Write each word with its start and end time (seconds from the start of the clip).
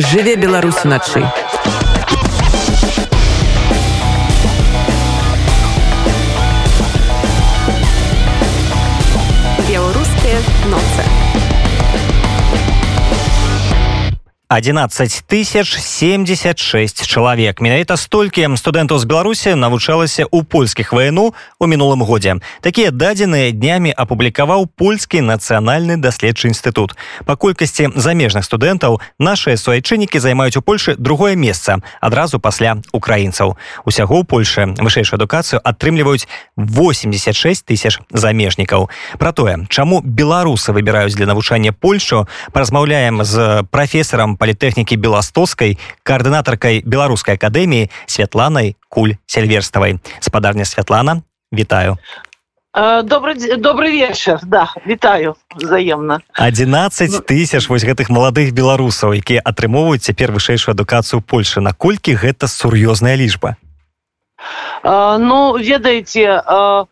жыве 0.00 0.34
беларус 0.36 0.76
уначы 0.84 1.20
беларускія 9.68 10.40
ноцы 10.72 11.19
11 14.50 15.22
тысяч 15.28 15.78
76 15.78 17.06
чалавек 17.06 17.60
менавіта 17.60 17.94
столькі 17.94 18.50
студэнтаў 18.58 18.98
з 18.98 19.06
беларусі 19.06 19.54
навучалася 19.54 20.26
ў 20.26 20.42
польскіх 20.42 20.90
вайну 20.90 21.30
у 21.62 21.70
мінулым 21.70 22.02
годзе 22.02 22.42
такія 22.58 22.90
дадзеныя 22.90 23.54
днямі 23.54 23.94
апублікаваў 23.94 24.66
польскі 24.66 25.22
нацыянальны 25.22 26.02
даследчы 26.02 26.50
інстытут 26.50 26.98
па 27.30 27.38
колькасці 27.38 27.94
замежных 27.94 28.42
студэнтаў 28.42 28.98
нашыя 29.22 29.54
суайчыннікі 29.54 30.18
займаюць 30.18 30.58
у 30.58 30.66
польльше 30.66 30.98
другое 30.98 31.38
месца 31.38 31.78
адразу 32.02 32.42
пасля 32.42 32.82
украінцаў 32.90 33.54
усяго 33.86 34.18
ў 34.18 34.26
польльше 34.26 34.74
вышэйшую 34.82 35.22
адукацыю 35.22 35.62
атрымліваюць 35.62 36.26
86 36.58 37.70
тысяч 37.70 38.02
замежнікаў 38.10 38.90
про 39.14 39.30
тое 39.30 39.70
чаму 39.70 40.02
беларусы 40.02 40.74
выбіраюць 40.74 41.14
для 41.14 41.30
навучання 41.30 41.70
польшу 41.70 42.26
паразмаўляем 42.50 43.22
з 43.22 43.62
прафесарам 43.70 44.39
палітэхнікі 44.40 44.96
беластоцкай 44.96 45.76
каардынатаркай 46.02 46.80
беларускай 46.88 47.36
акадэміі 47.36 47.92
святланай 48.08 48.74
куль 48.88 49.20
сельверставай 49.28 50.00
спадарня 50.24 50.64
святлана 50.64 51.20
вітаю 51.52 52.00
добрый 53.02 53.56
добрый 53.56 53.90
вечер. 53.90 54.38
Да 54.42 54.72
вітаю 54.86 55.36
взаемна 55.54 56.22
11 56.34 57.26
тысяч 57.26 57.68
вось 57.68 57.84
гэтых 57.84 58.08
маладых 58.08 58.54
беларусаў 58.54 59.12
якія 59.12 59.42
атрымоўваюць 59.44 60.06
цяпер 60.06 60.32
вышэйшую 60.32 60.72
адукацыю 60.72 61.20
польльши 61.20 61.60
наколькі 61.60 62.14
гэта 62.14 62.46
сур'ёзная 62.46 63.18
лічба? 63.18 63.56
Ну 64.84 65.58
ведаеце 65.58 66.40
у 66.40 66.88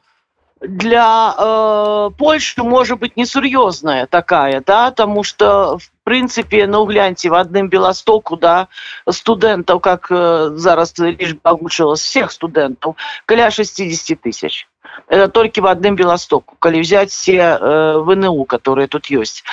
для 0.60 1.34
э, 1.38 2.10
Польши 2.18 2.62
может 2.62 2.98
быть 2.98 3.16
несур'ёзная 3.16 4.06
такая 4.06 4.62
да 4.66 4.90
тому 4.90 5.22
что 5.22 5.78
в 5.78 5.90
принципе 6.09 6.67
ну 6.67 6.87
гляньте 6.87 7.28
в 7.28 7.34
одном 7.34 7.69
белостоку 7.69 8.37
да 8.37 8.69
студентов 9.11 9.83
как 9.83 10.06
э, 10.11 10.51
зараз 10.55 10.98
лишь 10.98 11.37
огучилось 11.42 12.01
всех 12.01 12.33
студентов 12.33 12.97
каля 13.27 13.51
60 13.51 14.19
тысяч. 14.19 14.67
Это 15.06 15.29
только 15.29 15.61
в 15.61 15.67
одном 15.67 15.97
белостоку 15.97 16.56
коли 16.59 16.81
взять 16.81 17.11
все 17.11 17.59
э, 17.61 17.98
вНУ 17.98 18.45
которые 18.47 18.89
тут 18.89 19.11
есть. 19.11 19.45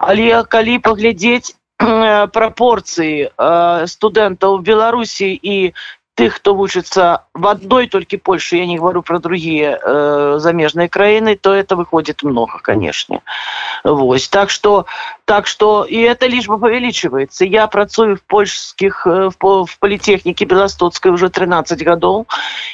Але 0.00 0.44
коли 0.44 0.78
поглядеть 0.78 1.56
э, 1.78 2.26
пропорции 2.26 3.32
э, 3.38 3.86
студентов 3.86 4.60
в 4.60 4.62
беларуси 4.62 5.32
и 5.42 5.72
тых 6.14 6.34
хто 6.34 6.54
вучыцца 6.54 7.24
в 7.34 7.46
одной 7.46 7.88
только 7.88 8.18
польше 8.18 8.56
я 8.56 8.66
не 8.66 8.76
говорю 8.76 9.02
про 9.02 9.18
другие 9.18 9.78
э, 9.82 10.34
замежные 10.38 10.88
краіны 10.88 11.36
то 11.36 11.54
это 11.54 11.74
выходит 11.74 12.22
много 12.22 12.58
конечно. 12.58 13.22
Вось 13.84 14.28
так 14.28 14.50
что 14.50 14.86
так 15.32 15.46
что 15.46 15.84
и 15.84 15.98
это 15.98 16.26
лишь 16.26 16.46
бы 16.46 16.58
повеличивается 16.58 17.46
я 17.46 17.66
працую 17.66 18.16
в 18.16 18.22
польских 18.22 19.06
э, 19.06 19.30
в, 19.30 19.64
в 19.64 19.78
политехнике 19.78 20.44
белостоцкой 20.44 21.10
уже 21.10 21.30
13 21.30 21.82
годов. 21.82 22.26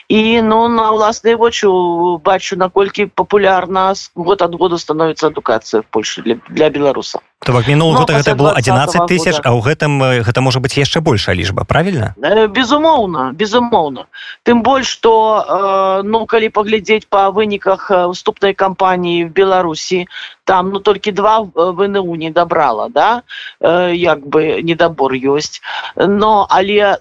И 0.08 0.40
ну 0.42 0.66
на 0.66 0.90
уласные 0.90 1.36
вочу 1.36 2.20
бачу 2.24 2.56
наколькі 2.56 3.06
популярна 3.06 3.94
год 4.16 4.42
от 4.42 4.54
года 4.56 4.76
становится 4.76 5.28
адукация 5.28 5.82
в 5.82 5.86
польше 5.86 6.22
для, 6.22 6.38
для 6.48 6.68
беларусов 6.68 7.22
То 7.46 7.52
бок 7.52 7.68
мінул 7.68 7.92
ну, 7.92 8.04
гэта 8.04 8.34
было 8.34 8.52
11 8.52 9.06
тысяч 9.06 9.38
а 9.44 9.54
ў 9.54 9.62
гэтым 9.62 10.02
гэта 10.26 10.42
можа 10.42 10.58
быць 10.58 10.74
яшчэ 10.74 11.00
большая 11.00 11.38
лічба 11.38 11.62
правильно? 11.62 12.14
Э, 12.18 12.48
безумоўна 12.48 13.30
безумоўна. 13.32 14.10
Тым 14.42 14.62
больш 14.62 14.90
что 14.90 15.46
э, 15.46 16.02
ну 16.02 16.26
калі 16.26 16.48
паглядзець 16.50 17.06
по 17.06 17.30
выніках 17.30 17.90
уступнай 18.10 18.54
кампаніі 18.54 19.30
в 19.30 19.30
беларусі 19.30 20.08
там 20.44 20.70
ну 20.74 20.80
толькі 20.80 21.12
два 21.12 21.46
вНУ 21.54 22.16
не 22.16 22.30
добрала 22.48 22.88
да 22.88 23.22
э, 23.60 23.92
як 23.94 24.26
бы 24.26 24.62
недабор 24.62 25.12
ёсць 25.12 25.60
но 25.96 26.46
але 26.48 26.96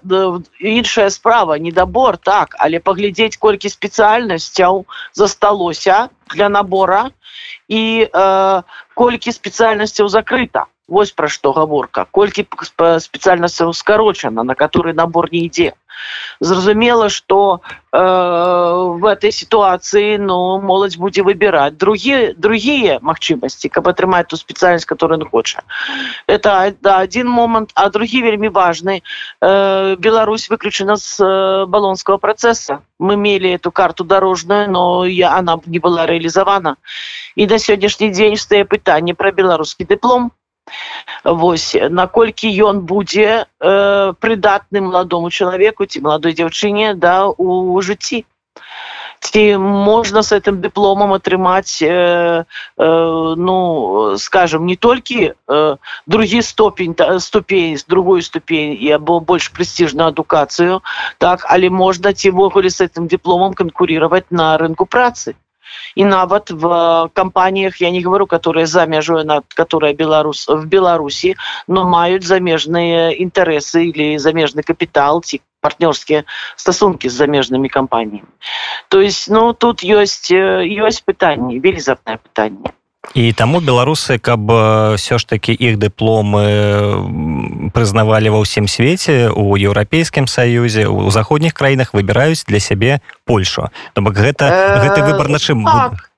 іншая 0.60 1.10
справа 1.10 1.58
недабор 1.58 2.18
так 2.18 2.54
але 2.58 2.80
паглядзець 2.80 3.40
колькі 3.40 3.68
спецыяльнасцяў 3.68 4.84
засталося 5.12 6.08
для 6.34 6.48
набора 6.48 7.10
і 7.68 8.08
э, 8.12 8.62
колькі 8.94 9.32
спецыяльнасцяў 9.32 10.08
закрыта. 10.08 10.66
Вось 10.88 11.12
пра 11.12 11.28
што 11.28 11.52
гаворка. 11.52 12.06
Колькі 12.10 12.48
спецыяльнасцяў 13.04 13.72
скарочана 13.72 14.42
на 14.42 14.54
который 14.54 14.92
набор 14.92 15.28
не 15.32 15.44
ідзе 15.48 15.72
зразумела 16.40 17.08
что 17.08 17.60
э, 17.92 17.98
в 17.98 19.04
этой 19.04 19.32
ситуации 19.32 20.16
но 20.16 20.58
ну, 20.58 20.66
моладзь 20.66 20.96
будзе 20.96 21.22
выбирать 21.22 21.76
другие 21.76 22.34
другие 22.34 22.98
магчымасці 23.02 23.68
каб 23.68 23.88
атрымаць 23.88 24.28
ту 24.28 24.36
спецыяльнасць 24.36 24.86
которую 24.86 25.26
хоча. 25.30 25.62
Это 26.26 26.74
да, 26.80 26.98
один 26.98 27.28
момант 27.28 27.70
а 27.74 27.88
другі 27.90 28.22
вельмі 28.22 28.48
важный 28.48 29.02
э, 29.40 29.96
Беларусь 29.96 30.48
выключена 30.48 30.96
с 30.96 31.20
э, 31.20 31.66
баллонского 31.66 32.18
процесса 32.18 32.82
мы 32.98 33.16
мели 33.16 33.50
эту 33.50 33.72
карту 33.72 34.04
дорожную 34.04 34.70
но 34.70 35.04
я 35.04 35.36
она 35.36 35.60
не 35.66 35.78
была 35.78 36.06
реализована 36.06 36.76
и 37.36 37.46
на 37.46 37.58
сённяшні 37.58 38.10
дзень 38.10 38.36
стае 38.36 38.64
пытанне 38.64 39.14
про 39.14 39.32
беларускі 39.32 39.84
диплом 39.84 40.32
Вось 41.24 41.76
наколькі 41.90 42.48
ён 42.70 42.80
будзе 42.80 43.44
э, 43.44 44.12
прыдатным 44.20 44.90
маладому 44.90 45.30
чалавеку 45.30 45.86
ці 45.86 46.00
маладой 46.00 46.34
дзяўчыне 46.34 46.94
да 46.94 47.28
у 47.28 47.80
жыцці. 47.80 48.24
Ці 49.20 49.56
можна 49.58 50.22
с 50.22 50.32
этим 50.32 50.60
дыпломам 50.60 51.12
атрымаць 51.12 51.82
э, 51.82 52.44
э, 52.78 53.34
ну 53.36 54.16
скажем 54.16 54.66
не 54.66 54.76
толькі 54.76 55.34
э, 55.34 55.76
другі 56.06 56.42
ступень 56.42 56.94
та, 56.94 57.20
ступень 57.20 57.76
з 57.78 57.84
другой 57.86 58.22
ступень 58.22 58.76
і 58.80 58.92
або 58.92 59.20
больш 59.20 59.50
прэстижную 59.50 60.08
адукацыю 60.08 60.82
так 61.18 61.46
але 61.50 61.70
можна 61.70 62.12
цівогуле 62.12 62.70
с 62.70 62.80
этим 62.80 63.08
дыпломам 63.08 63.54
канкурировать 63.54 64.30
на 64.30 64.56
рынку 64.58 64.86
працы 64.86 65.34
и 65.94 66.04
нават 66.04 66.50
в 66.50 66.66
э, 66.66 67.08
компаниях 67.14 67.76
я 67.80 67.90
не 67.90 68.00
говорю 68.02 68.26
которые 68.26 68.66
за 68.66 68.86
мяжой 68.86 69.24
над 69.24 69.44
которая 69.54 69.94
беларус 69.94 70.46
в 70.48 70.66
беларуси 70.66 71.36
но 71.66 71.84
маюць 71.84 72.24
замежные 72.24 73.22
интересы 73.22 73.86
или 73.86 74.16
замежный 74.16 74.62
капитал 74.62 75.20
ці 75.22 75.40
партнерские 75.60 76.24
стасунки 76.56 77.08
с 77.08 77.12
замежными 77.12 77.68
компаниями. 77.68 78.28
То 78.88 79.00
есть 79.00 79.28
ну 79.28 79.52
тут 79.52 79.82
есть 79.82 80.30
есть 80.30 81.04
пытанне 81.04 81.58
велізарное 81.58 82.18
пытанне 82.18 82.72
і 83.14 83.32
таму 83.32 83.60
беларусы 83.60 84.18
каб 84.18 84.46
все 84.96 85.18
ж 85.18 85.26
таки 85.26 85.52
іх 85.52 85.78
дыпломы 85.78 87.70
прызнавалі 87.72 88.34
ва 88.34 88.42
ўсім 88.44 88.68
свеце 88.68 89.30
у 89.32 89.56
еўрапейскім 89.56 90.28
саюзе 90.28 90.86
у 90.86 91.10
заходніх 91.10 91.54
краінах 91.54 91.94
выбіраюць 91.94 92.44
для 92.44 92.60
сябе 92.60 93.00
польшу. 93.24 93.70
То 93.94 94.02
бок 94.02 94.14
гэта 94.14 94.50
гэты 94.84 95.02
выбор 95.08 95.28
на 95.28 95.38
чым 95.38 95.64
так. 95.64 96.10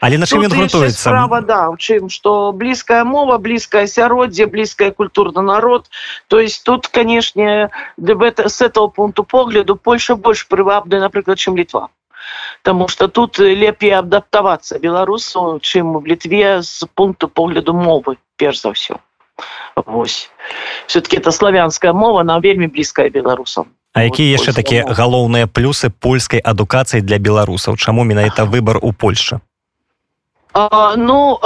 але 0.00 0.18
на 0.18 0.26
чым 0.26 0.44
ён 0.44 0.52
грунтуецца 0.52 1.40
да, 1.46 1.72
чым 1.78 2.08
что 2.10 2.52
блізкая 2.52 3.04
мова 3.04 3.38
блізкае 3.38 3.84
асяроддзе 3.88 4.46
блізкая 4.46 4.90
культурна 4.90 5.42
народ. 5.42 5.88
То 6.28 6.40
есть 6.40 6.64
тут 6.64 6.88
канешне 6.88 7.70
с 7.96 8.60
этого 8.60 8.88
пункту 8.88 9.24
погляду 9.24 9.76
польша 9.76 10.16
больш 10.16 10.46
прывабная 10.46 11.00
напрыклад 11.00 11.38
чым 11.38 11.56
літва 11.56 11.88
Таму 12.62 12.88
что 12.88 13.08
тут 13.08 13.38
лепей 13.38 13.94
адаптавацца 13.94 14.78
беларусу 14.78 15.58
чым 15.62 15.98
в 15.98 16.06
літве 16.06 16.62
з 16.62 16.86
пункту 16.94 17.28
погляду 17.28 17.72
мовы 17.74 18.16
перш 18.36 18.60
за 18.62 18.70
ўсё 18.70 18.96
Вось. 19.76 20.30
Все-таки 20.86 21.16
это 21.18 21.30
славянская 21.30 21.92
мова 21.92 22.22
нам 22.22 22.40
вельмі 22.40 22.66
блізкая 22.66 23.10
беларусам 23.10 23.66
А 23.92 24.04
якія 24.04 24.36
яшчэ 24.36 24.52
такія 24.52 24.84
галоўныя 24.84 25.46
плюсы 25.46 25.88
польскай 25.88 26.40
адукацыі 26.40 27.00
для 27.00 27.18
беларусаў? 27.18 27.76
Чаму 27.76 28.04
менавіта 28.04 28.44
выбор 28.44 28.78
у 28.82 28.92
Польше 28.92 29.40
ну 30.96 31.38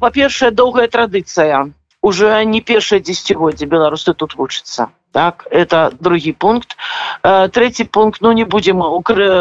па-першае 0.00 0.50
доўгая 0.50 0.88
традыцыя 0.88 1.68
уже 2.00 2.44
не 2.44 2.60
першае 2.60 3.00
дзегоддзе 3.00 3.66
беларусы 3.66 4.14
тут 4.14 4.34
вучыцца 4.34 4.88
так 5.12 5.46
это 5.50 5.90
другі 6.00 6.32
пункт. 6.32 6.76
Э, 7.22 7.48
третий 7.48 7.84
пункт 7.84 8.20
ну 8.22 8.32
не 8.32 8.44
будем 8.44 8.82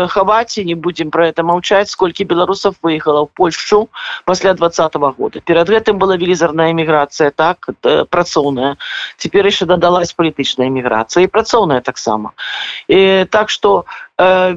хаваць 0.07 0.57
и 0.57 0.65
не 0.65 0.75
будем 0.75 1.11
про 1.11 1.27
это 1.27 1.43
молчать 1.43 1.89
сколько 1.89 2.23
белорусов 2.23 2.75
выехало 2.81 3.25
в 3.25 3.29
польшу 3.29 3.89
после 4.25 4.53
двадцатого 4.53 5.11
года. 5.11 5.39
Перед 5.41 5.69
гэтым 5.69 5.97
была 5.97 6.17
велизарная 6.17 6.71
эмиграция 6.71 7.31
так 7.31 7.67
працоўная 8.09 8.77
теперь 9.17 9.45
еще 9.45 9.65
додалась 9.65 10.13
політычная 10.13 10.67
эмиграция 10.67 11.23
и 11.23 11.27
працоўная 11.27 11.81
таксама 11.81 12.33
и 12.87 13.25
так 13.29 13.49
что 13.49 13.85
э, 14.17 14.55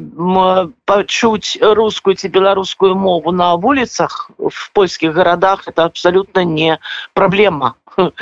почуть 0.85 1.59
русскую 1.61 2.17
ці 2.17 2.29
беларускую 2.29 2.95
мову 2.95 3.33
на 3.33 3.55
улицах 3.55 4.31
в 4.39 4.73
польских 4.73 5.13
городах 5.13 5.69
это 5.69 5.85
абсолютно 5.85 6.45
не 6.45 6.79
проблема. 7.15 7.75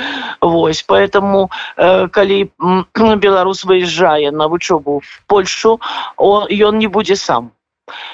Вось 0.41 0.83
поэтому 0.83 1.49
э, 1.77 2.07
калі 2.07 2.51
беларус 2.95 3.63
выезжае 3.63 4.31
на 4.31 4.47
вучобу 4.47 4.99
в 4.99 5.23
Польшу 5.27 5.79
ён 6.17 6.77
не 6.77 6.87
будзе 6.87 7.15
сам. 7.15 7.51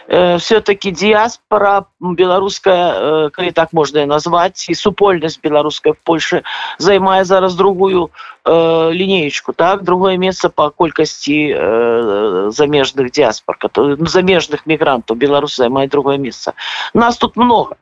Э, 0.07 0.38
все-таки 0.38 0.91
диаспора 0.91 1.85
беларуская 2.00 3.29
калі 3.29 3.51
так 3.51 3.73
можна 3.73 4.06
назвать 4.06 4.69
і 4.69 4.75
супольнасць 4.75 5.39
беларускай 5.41 5.94
в 5.94 6.00
Польше 6.03 6.44
займае 6.77 7.23
зараз 7.25 7.56
другую 7.56 8.09
э, 8.45 8.91
лінеечку 8.94 9.53
так? 9.53 9.83
Другое 9.83 10.17
месца 10.17 10.50
по 10.50 10.69
колькасці 10.69 11.56
э, 11.56 12.50
замежных 12.51 13.11
диаспор 13.11 13.57
замежных 14.00 14.65
мігрантаў 14.65 15.15
беларус 15.15 15.56
займае 15.56 15.88
другое 15.88 16.18
месца 16.18 16.53
нас 16.94 17.18
тут 17.18 17.35
много 17.35 17.77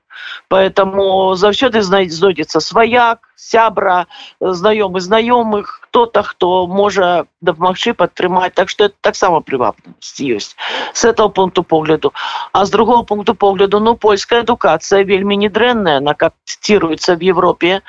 поэтому 0.48 1.36
заўсёды 1.36 1.82
знойдзецца 1.82 2.60
сваяк 2.60 3.34
сябра 3.44 4.08
знаёмы 4.40 5.00
знаёмых 5.00 5.80
кто-то 5.84 6.24
хто 6.24 6.68
можа 6.68 7.26
дапамагчы 7.42 7.94
падтрымаць 7.94 8.54
так 8.54 8.70
что 8.70 8.86
это 8.86 8.96
таксама 9.02 9.42
прывабнасць 9.42 10.22
ёсць 10.22 10.56
с 10.94 11.06
этого 11.06 11.30
пункту 11.30 11.64
погляду. 11.64 12.14
А 12.52 12.66
с 12.66 12.70
другого 12.70 13.04
пункту 13.04 13.36
погляду 13.36 13.80
ну 13.80 13.96
польская 13.96 14.42
адукацыя 14.42 15.04
вельмі 15.04 15.38
недрэнная 15.38 15.98
она 15.98 16.14
каціруецца 16.14 17.16
в 17.16 17.22
Европе 17.22 17.82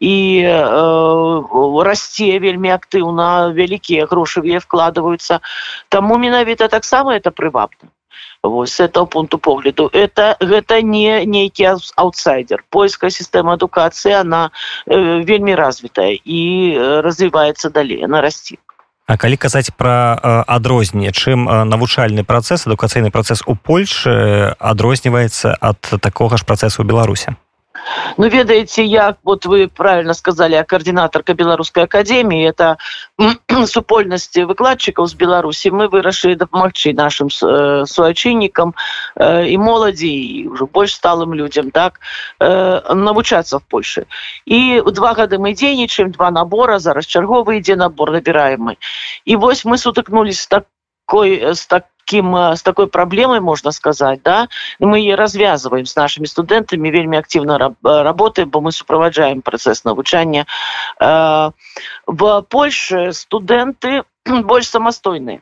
і 0.00 0.14
э, 0.42 1.82
расце 1.84 2.38
вельмі 2.38 2.70
актыўна 2.70 3.52
вялікія 3.52 4.06
грошавыя 4.06 4.60
вкладываются. 4.60 5.40
Таму 5.88 6.18
менавіта 6.18 6.68
таксама 6.68 7.14
это 7.14 7.30
прывабна 7.30 7.92
Вось, 8.42 8.72
с 8.72 8.80
этого 8.80 9.06
пункту 9.06 9.38
погляду. 9.38 9.88
Это 9.92 10.36
гэта 10.40 10.82
не 10.82 11.24
нейкі 11.26 11.78
аутсайдер. 11.96 12.64
Польская 12.70 13.10
сістэма 13.10 13.54
адукацыі 13.54 14.12
она 14.12 14.50
э, 14.86 15.22
вельмі 15.22 15.54
развітая 15.54 16.18
і 16.24 16.74
э, 16.74 17.00
развіваецца 17.02 17.70
далей 17.70 18.06
на 18.06 18.20
расці 18.20 18.58
А 19.06 19.16
калі 19.16 19.36
казаць 19.36 19.70
пра 19.76 20.14
э, 20.14 20.44
адрозненне 20.46 21.12
чым 21.12 21.44
э, 21.44 21.64
навучальны 21.64 22.24
працэс 22.24 22.66
адукацыйны 22.66 23.10
працэс 23.10 23.42
у 23.46 23.54
Польшы 23.54 24.54
адрозніваецца 24.58 25.58
ад 25.60 25.78
такога 26.00 26.38
ж 26.38 26.46
працэсу 26.46 26.82
беларуся 26.82 27.36
Ну 28.16 28.28
ведаеце 28.28 28.82
як 28.82 29.18
вот 29.24 29.46
вы 29.46 29.68
правильно 29.68 30.14
сказали 30.14 30.62
координаторка 30.62 31.34
беларускай 31.34 31.84
академии 31.84 32.48
это 32.48 32.76
супольнасці 33.66 34.44
выкладчикаў 34.44 35.06
з 35.06 35.14
беларусі 35.14 35.70
мы 35.70 35.88
вырашылі 35.88 36.36
дапамагчы 36.36 36.92
нашим 36.92 37.28
э, 37.28 37.84
суайчыннікам 37.86 38.74
э, 39.16 39.48
і 39.48 39.58
моладзі 39.58 40.48
уже 40.48 40.66
больш 40.66 40.94
сталым 40.94 41.34
людям 41.34 41.70
так 41.70 42.00
э, 42.40 42.94
навучацца 42.94 43.58
в 43.58 43.62
польше. 43.62 44.06
І 44.46 44.82
два 44.92 45.14
гады 45.14 45.38
мы 45.38 45.54
дзейнічаем 45.54 46.12
два 46.12 46.30
набора 46.30 46.78
зараз 46.78 47.06
чарговы 47.06 47.58
ідзе 47.58 47.76
набор 47.76 48.12
набираем 48.12 48.60
мы. 48.60 48.76
І 49.24 49.36
вось 49.36 49.64
мы 49.64 49.78
сутыкнулись 49.78 50.46
такой 50.46 51.42
с 51.42 51.66
так 51.66 51.91
таким 52.12 52.36
э, 52.36 52.56
с 52.56 52.62
такой 52.62 52.86
проблемой 52.86 53.40
можно 53.40 53.70
сказать 53.70 54.22
да. 54.22 54.48
Мы 54.78 54.98
ее 54.98 55.14
развязываем 55.14 55.86
с 55.86 55.96
нашими 55.96 56.26
студентами 56.26 56.90
вельмі 56.90 57.18
активно 57.18 57.74
э, 57.84 58.02
работаем 58.02 58.50
бо 58.50 58.60
мы 58.60 58.72
суправаджаем 58.72 59.40
процесс 59.40 59.84
навучання 59.84 60.46
э, 61.00 61.50
в 62.06 62.42
польше 62.42 63.12
студенты 63.12 64.02
больш 64.44 64.68
самастойные 64.68 65.40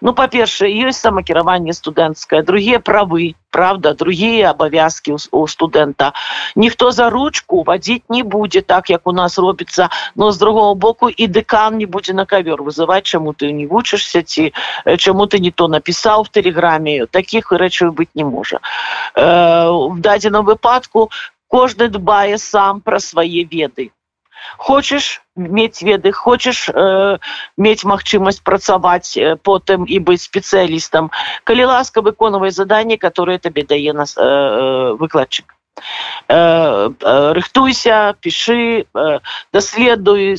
Ну 0.00 0.14
па-першае 0.14 0.70
ёсць 0.88 1.02
самакіраванне 1.02 1.72
студэнцкае 1.72 2.42
другія 2.42 2.78
правы 2.80 3.34
правда 3.50 3.94
другія 3.94 4.50
абавязкі 4.50 5.16
у 5.32 5.46
студэнта. 5.48 6.12
Ніхто 6.56 6.90
за 6.92 7.08
ручку 7.10 7.62
вадзіць 7.66 8.06
не 8.08 8.22
будзе 8.22 8.62
так 8.62 8.90
як 8.90 9.06
у 9.06 9.12
нас 9.12 9.38
робіцца 9.38 9.88
но 10.14 10.30
з 10.32 10.38
другого 10.38 10.74
боку 10.74 11.08
і 11.08 11.26
дэкан 11.26 11.78
не 11.78 11.86
будзе 11.86 12.12
на 12.12 12.26
кавёр 12.26 12.62
вызываць 12.62 13.04
чаму 13.04 13.32
ты 13.32 13.52
не 13.52 13.66
вучышся 13.66 14.22
ці 14.22 14.52
чаму 14.96 15.26
ты 15.26 15.40
не 15.40 15.50
то 15.50 15.68
напісаў 15.68 16.24
в 16.24 16.28
тэлеграме. 16.28 17.06
Таких 17.06 17.52
рэчаў 17.52 17.92
быць 17.92 18.12
не 18.14 18.24
можа. 18.24 18.60
Э, 19.14 19.68
в 19.70 20.00
дадзеным 20.00 20.44
выпадку 20.44 21.10
кожны 21.48 21.88
дбае 21.88 22.38
сам 22.38 22.80
пра 22.80 23.00
свае 23.00 23.44
веды 23.44 23.90
хочаш 24.56 25.22
мець 25.36 25.82
веды 25.82 26.12
хочаш 26.12 26.68
э, 26.68 27.18
мець 27.56 27.84
магчымасць 27.84 28.42
працаваць 28.44 29.16
э, 29.16 29.36
потым 29.36 29.84
і 29.84 29.98
быць 29.98 30.22
спецыялістам 30.22 31.10
калі 31.44 31.64
ласка 31.74 32.02
выконвай 32.02 32.50
заданні 32.50 32.96
которые 32.96 33.38
табе 33.38 33.62
дае 33.62 33.92
нас 33.92 34.16
э, 34.16 34.22
э, 34.22 34.92
выкладчык 34.98 35.46
э, 35.46 35.57
рыхтуйся 36.28 38.14
піши 38.20 38.84
э, 38.94 39.20
даследуй 39.52 40.36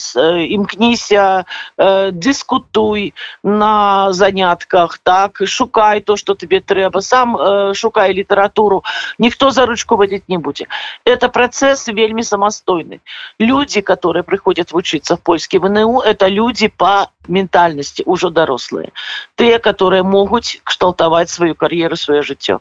імкніся 0.54 1.46
дыскутуй 1.78 3.14
на 3.44 4.14
занятках 4.14 4.98
так 4.98 5.42
шукай 5.46 6.02
то 6.02 6.16
что 6.18 6.36
тебе 6.36 6.60
трэба 6.60 7.02
сам 7.02 7.38
шукай 7.74 8.14
літаратуру. 8.14 8.84
Ніхто 9.20 9.52
за 9.52 9.66
ручку 9.66 9.96
вадзіць 9.96 10.28
не 10.28 10.38
будзе 10.38 10.68
это 11.06 11.30
працэс 11.30 11.88
вельмі 11.88 12.24
самастойны. 12.24 13.00
Люди 13.40 13.82
которые 13.82 14.24
приходят 14.24 14.72
вучыцца 14.72 15.16
в 15.16 15.22
польскі 15.22 15.60
вНУ 15.60 16.02
это 16.02 16.28
люди 16.28 16.68
по 16.68 17.10
ментальнасці 17.30 18.04
ўжо 18.06 18.30
дарослыя 18.30 18.92
тыя 19.36 19.60
которые 19.60 20.04
могуць 20.04 20.60
кшталтаваць 20.64 21.30
сваю 21.32 21.56
кар'еру 21.56 21.96
сваё 21.96 22.22
жыццё 22.22 22.60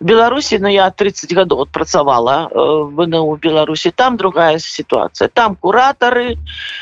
беларусі 0.00 0.58
но 0.58 0.68
ну, 0.68 0.74
я 0.74 0.90
30 0.90 1.32
гадоў 1.32 1.62
адпрацавала 1.62 2.18
мало 2.18 2.48
э, 2.50 3.34
в 3.34 3.38
Беларуси. 3.38 3.90
Там 3.90 4.16
другая 4.16 4.58
ситуация. 4.58 5.28
Там 5.28 5.56
кураторы 5.56 6.38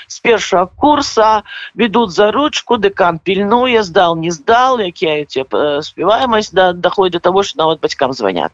с 0.07 0.21
первого 0.21 0.67
курса 0.67 1.45
ведут 1.75 2.13
за 2.13 2.33
ручку, 2.33 2.77
декан 2.77 3.19
пильнуя, 3.19 3.83
сдал, 3.83 4.17
не 4.17 4.31
сдал, 4.31 4.79
якія 4.79 5.23
эти 5.23 5.45
успеваемость 5.79 6.53
да, 6.53 6.73
доходит 6.73 7.13
до 7.15 7.21
того, 7.21 7.43
что 7.43 7.59
навод 7.59 7.81
батькам 7.81 8.13
звонят. 8.13 8.53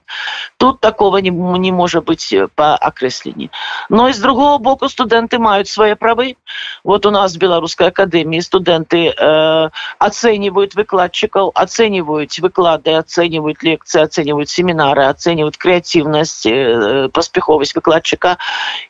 Тут 0.56 0.80
такого 0.80 1.18
не, 1.18 1.30
не 1.30 1.72
может 1.72 2.04
быть 2.04 2.32
э, 2.32 2.48
по 2.48 2.76
окреслении. 2.76 3.50
Но 3.88 4.08
и 4.08 4.12
с 4.12 4.18
другого 4.18 4.58
боку 4.58 4.88
студенты 4.88 5.36
имеют 5.36 5.68
свои 5.68 5.94
правы. 5.94 6.36
Вот 6.84 7.06
у 7.06 7.10
нас 7.10 7.34
в 7.34 7.38
Белорусской 7.38 7.88
академии 7.88 8.40
студенты 8.72 9.14
э, 9.16 9.70
оценивают 9.98 10.74
выкладчиков, 10.74 11.50
оценивают 11.54 12.38
выклады, 12.38 12.92
оценивают 12.92 13.62
лекции, 13.62 14.00
оценивают 14.00 14.48
семинары, 14.48 15.04
оценивают 15.04 15.56
креативность, 15.56 16.46
э, 16.46 17.08
паспяховасць 17.12 17.74
выкладчыка 17.74 18.36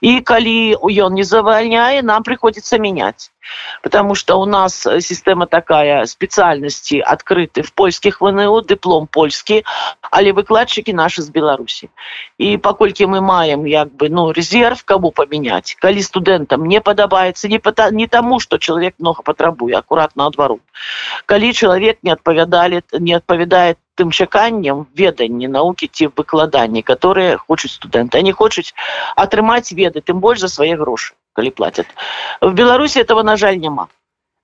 і 0.00 0.20
калі 0.20 0.76
ён 0.82 1.14
не 1.14 1.25
завальняе 1.25 2.02
нам 2.02 2.23
приходится 2.23 2.79
менять 2.79 3.31
потому 3.83 4.15
что 4.15 4.37
у 4.37 4.44
нас 4.44 4.87
система 5.00 5.46
такая 5.46 6.06
специальности 6.06 6.96
открыты 6.96 7.63
в 7.63 7.72
польских 7.72 8.20
ВНО 8.20 8.63
диплом 8.63 9.06
польский 9.06 9.65
але 10.11 10.32
выкладчики 10.32 10.91
наши 10.91 11.22
с 11.22 11.31
Беларуси. 11.31 11.91
И 12.39 12.56
покольки 12.56 13.05
мы 13.05 13.20
маем 13.20 13.65
як 13.65 13.93
бы 13.93 14.08
ну 14.08 14.31
резерв 14.31 14.84
кому 14.84 15.11
поменять. 15.11 15.77
Коли 15.81 16.01
студентам 16.01 16.67
не 16.67 16.81
подабается 16.81 17.49
не 17.49 17.58
по 17.58 17.72
не 17.91 18.06
тому 18.06 18.41
что 18.41 18.58
человек 18.58 18.94
много 18.99 19.22
потрабуе 19.22 19.77
аккуратно 19.77 20.27
отворот 20.27 20.61
коли 21.27 21.53
человек 21.53 21.99
не 22.03 22.11
отповядали 22.11 22.82
не 22.93 23.15
отповедает 23.15 23.79
тым 23.94 24.11
чаканням 24.11 24.87
веданні 24.96 25.49
навукі 25.49 25.87
ці 25.87 26.06
выкладанні 26.17 26.82
которые 26.82 27.37
хочуць 27.37 27.77
студэнты 27.77 28.19
они 28.19 28.32
хочуць 28.32 28.75
атрымаць 29.17 29.72
веды 29.72 30.01
тым 30.01 30.20
больш 30.20 30.41
за 30.41 30.49
свае 30.49 30.77
грошы 30.77 31.15
калі 31.32 31.51
платят. 31.51 31.86
В 32.41 32.53
беларуси 32.53 32.98
этого 32.98 33.22
на 33.22 33.36
жаль 33.36 33.56
няма 33.56 33.89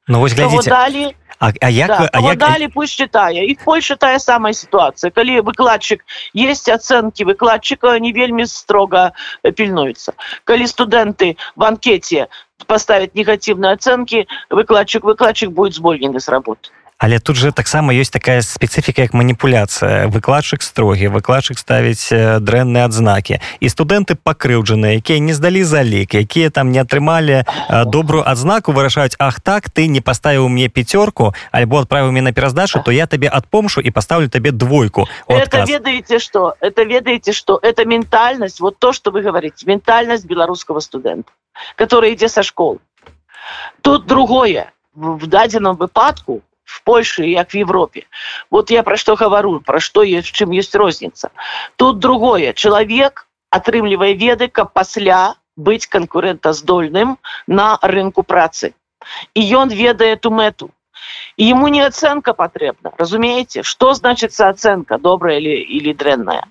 ну 0.09 0.21
вось 0.21 0.33
глядзіце 0.33 0.71
далі 0.71 1.15
А, 1.41 1.53
а 1.61 1.69
як, 1.69 1.89
да, 1.89 2.11
а 2.13 2.21
як... 2.21 2.39
далі 2.39 2.69
пусть 2.69 2.97
читае 2.97 3.47
і 3.47 3.55
Польша 3.65 3.97
тая 3.97 4.19
самая 4.19 4.53
ситуация. 4.53 5.11
Калі 5.11 5.41
выкладчик 5.41 6.05
есть 6.35 6.69
оценки 6.69 7.23
выкладчика 7.23 7.99
не 8.01 8.13
вельмі 8.13 8.47
строго 8.47 9.11
пільнуются 9.55 10.13
калі 10.45 10.67
студенты 10.67 11.37
в 11.57 11.65
анкете 11.65 12.27
поставить 12.67 13.15
негативные 13.15 13.73
оценки 13.73 14.27
выкладчик 14.51 15.05
выкладчик 15.05 15.51
будет 15.51 15.75
звольнены 15.75 16.19
с 16.19 16.29
работы 16.29 16.71
але 16.99 17.19
тут 17.19 17.37
же 17.37 17.53
таксама 17.53 17.95
ёсць 17.95 18.11
такая 18.11 18.43
спецыфіка 18.43 19.07
як 19.07 19.15
маніпуляцыя. 19.15 20.11
Выкладчык 20.11 20.63
строгі 20.67 21.15
выкладчык 21.15 21.59
ставіць 21.59 22.11
дрэнныя 22.43 22.91
адзнакі. 22.91 23.39
І 23.63 23.67
студэнты 23.71 24.19
пакрыўджаныя 24.19 24.99
якія 24.99 25.23
не 25.23 25.33
здалі 25.33 25.63
залік 25.63 26.15
якія 26.19 26.51
там 26.51 26.75
не 26.75 26.83
атрымалі 26.83 27.47
добрую 27.87 28.27
адзнаку 28.27 28.75
вырашаюць 28.75 29.15
Ах 29.19 29.41
так 29.41 29.71
ты 29.71 29.87
не 29.87 30.01
паставіў 30.03 30.49
мне 30.51 30.69
пяцёрку 30.69 31.35
альбо 31.53 31.87
адправіў 31.87 32.11
мне 32.11 32.23
на 32.23 32.33
пераздачу 32.33 32.83
то 32.83 32.91
я 32.91 33.07
табе 33.07 33.31
адпомшу 33.31 33.81
і 33.81 33.91
паставлю 33.91 34.29
табе 34.29 34.51
двойку 34.51 35.07
ведаеце 35.29 36.19
что? 36.19 36.57
Это 36.61 36.83
ведаеце 36.83 37.33
что? 37.33 37.61
Это 37.63 37.87
ментальнасць 37.87 38.61
вот 38.61 38.79
то 38.79 38.93
что 38.93 39.11
вы 39.11 39.23
говорите 39.23 39.67
ментальнасць 39.67 40.27
беларускага 40.27 40.81
студэнта 40.81 41.31
который 41.77 42.13
ідзе 42.13 42.29
са 42.29 42.43
школ 42.43 42.81
тут 43.83 44.07
другое. 44.07 44.73
В 44.95 45.27
дадзеном 45.27 45.77
выпадку 45.77 46.43
в 46.69 46.83
Польше 46.83 47.27
як 47.27 47.51
в 47.51 47.55
Европе. 47.55 48.05
Вот 48.51 48.71
я 48.71 48.83
про 48.83 48.97
что 48.97 49.17
говорю 49.17 49.61
про 49.61 49.81
что 49.81 50.03
есть 50.03 50.29
чым 50.33 50.51
есть 50.51 50.75
розница. 50.75 51.31
Тут 51.77 51.99
другое. 51.99 52.53
Человек 52.53 53.27
атрымлівае 53.51 54.13
веды 54.15 54.49
каб 54.49 54.73
пасля 54.75 55.35
быть 55.57 55.87
конкурентаздольным 55.87 57.19
на 57.47 57.79
рынку 57.81 58.23
працы. 58.23 58.75
І 59.35 59.41
ён 59.57 59.73
ведае 59.73 60.13
эту 60.13 60.31
мэту. 60.31 60.71
Ему 61.39 61.69
не 61.69 61.81
оценка 61.81 62.35
патрэбна 62.35 62.93
разумеете? 62.99 63.63
Что 63.63 63.95
значится 63.95 64.49
оценка 64.49 64.99
добрая 64.99 65.39
или 65.39 65.57
или 65.63 65.93
дрэнная 65.95 66.45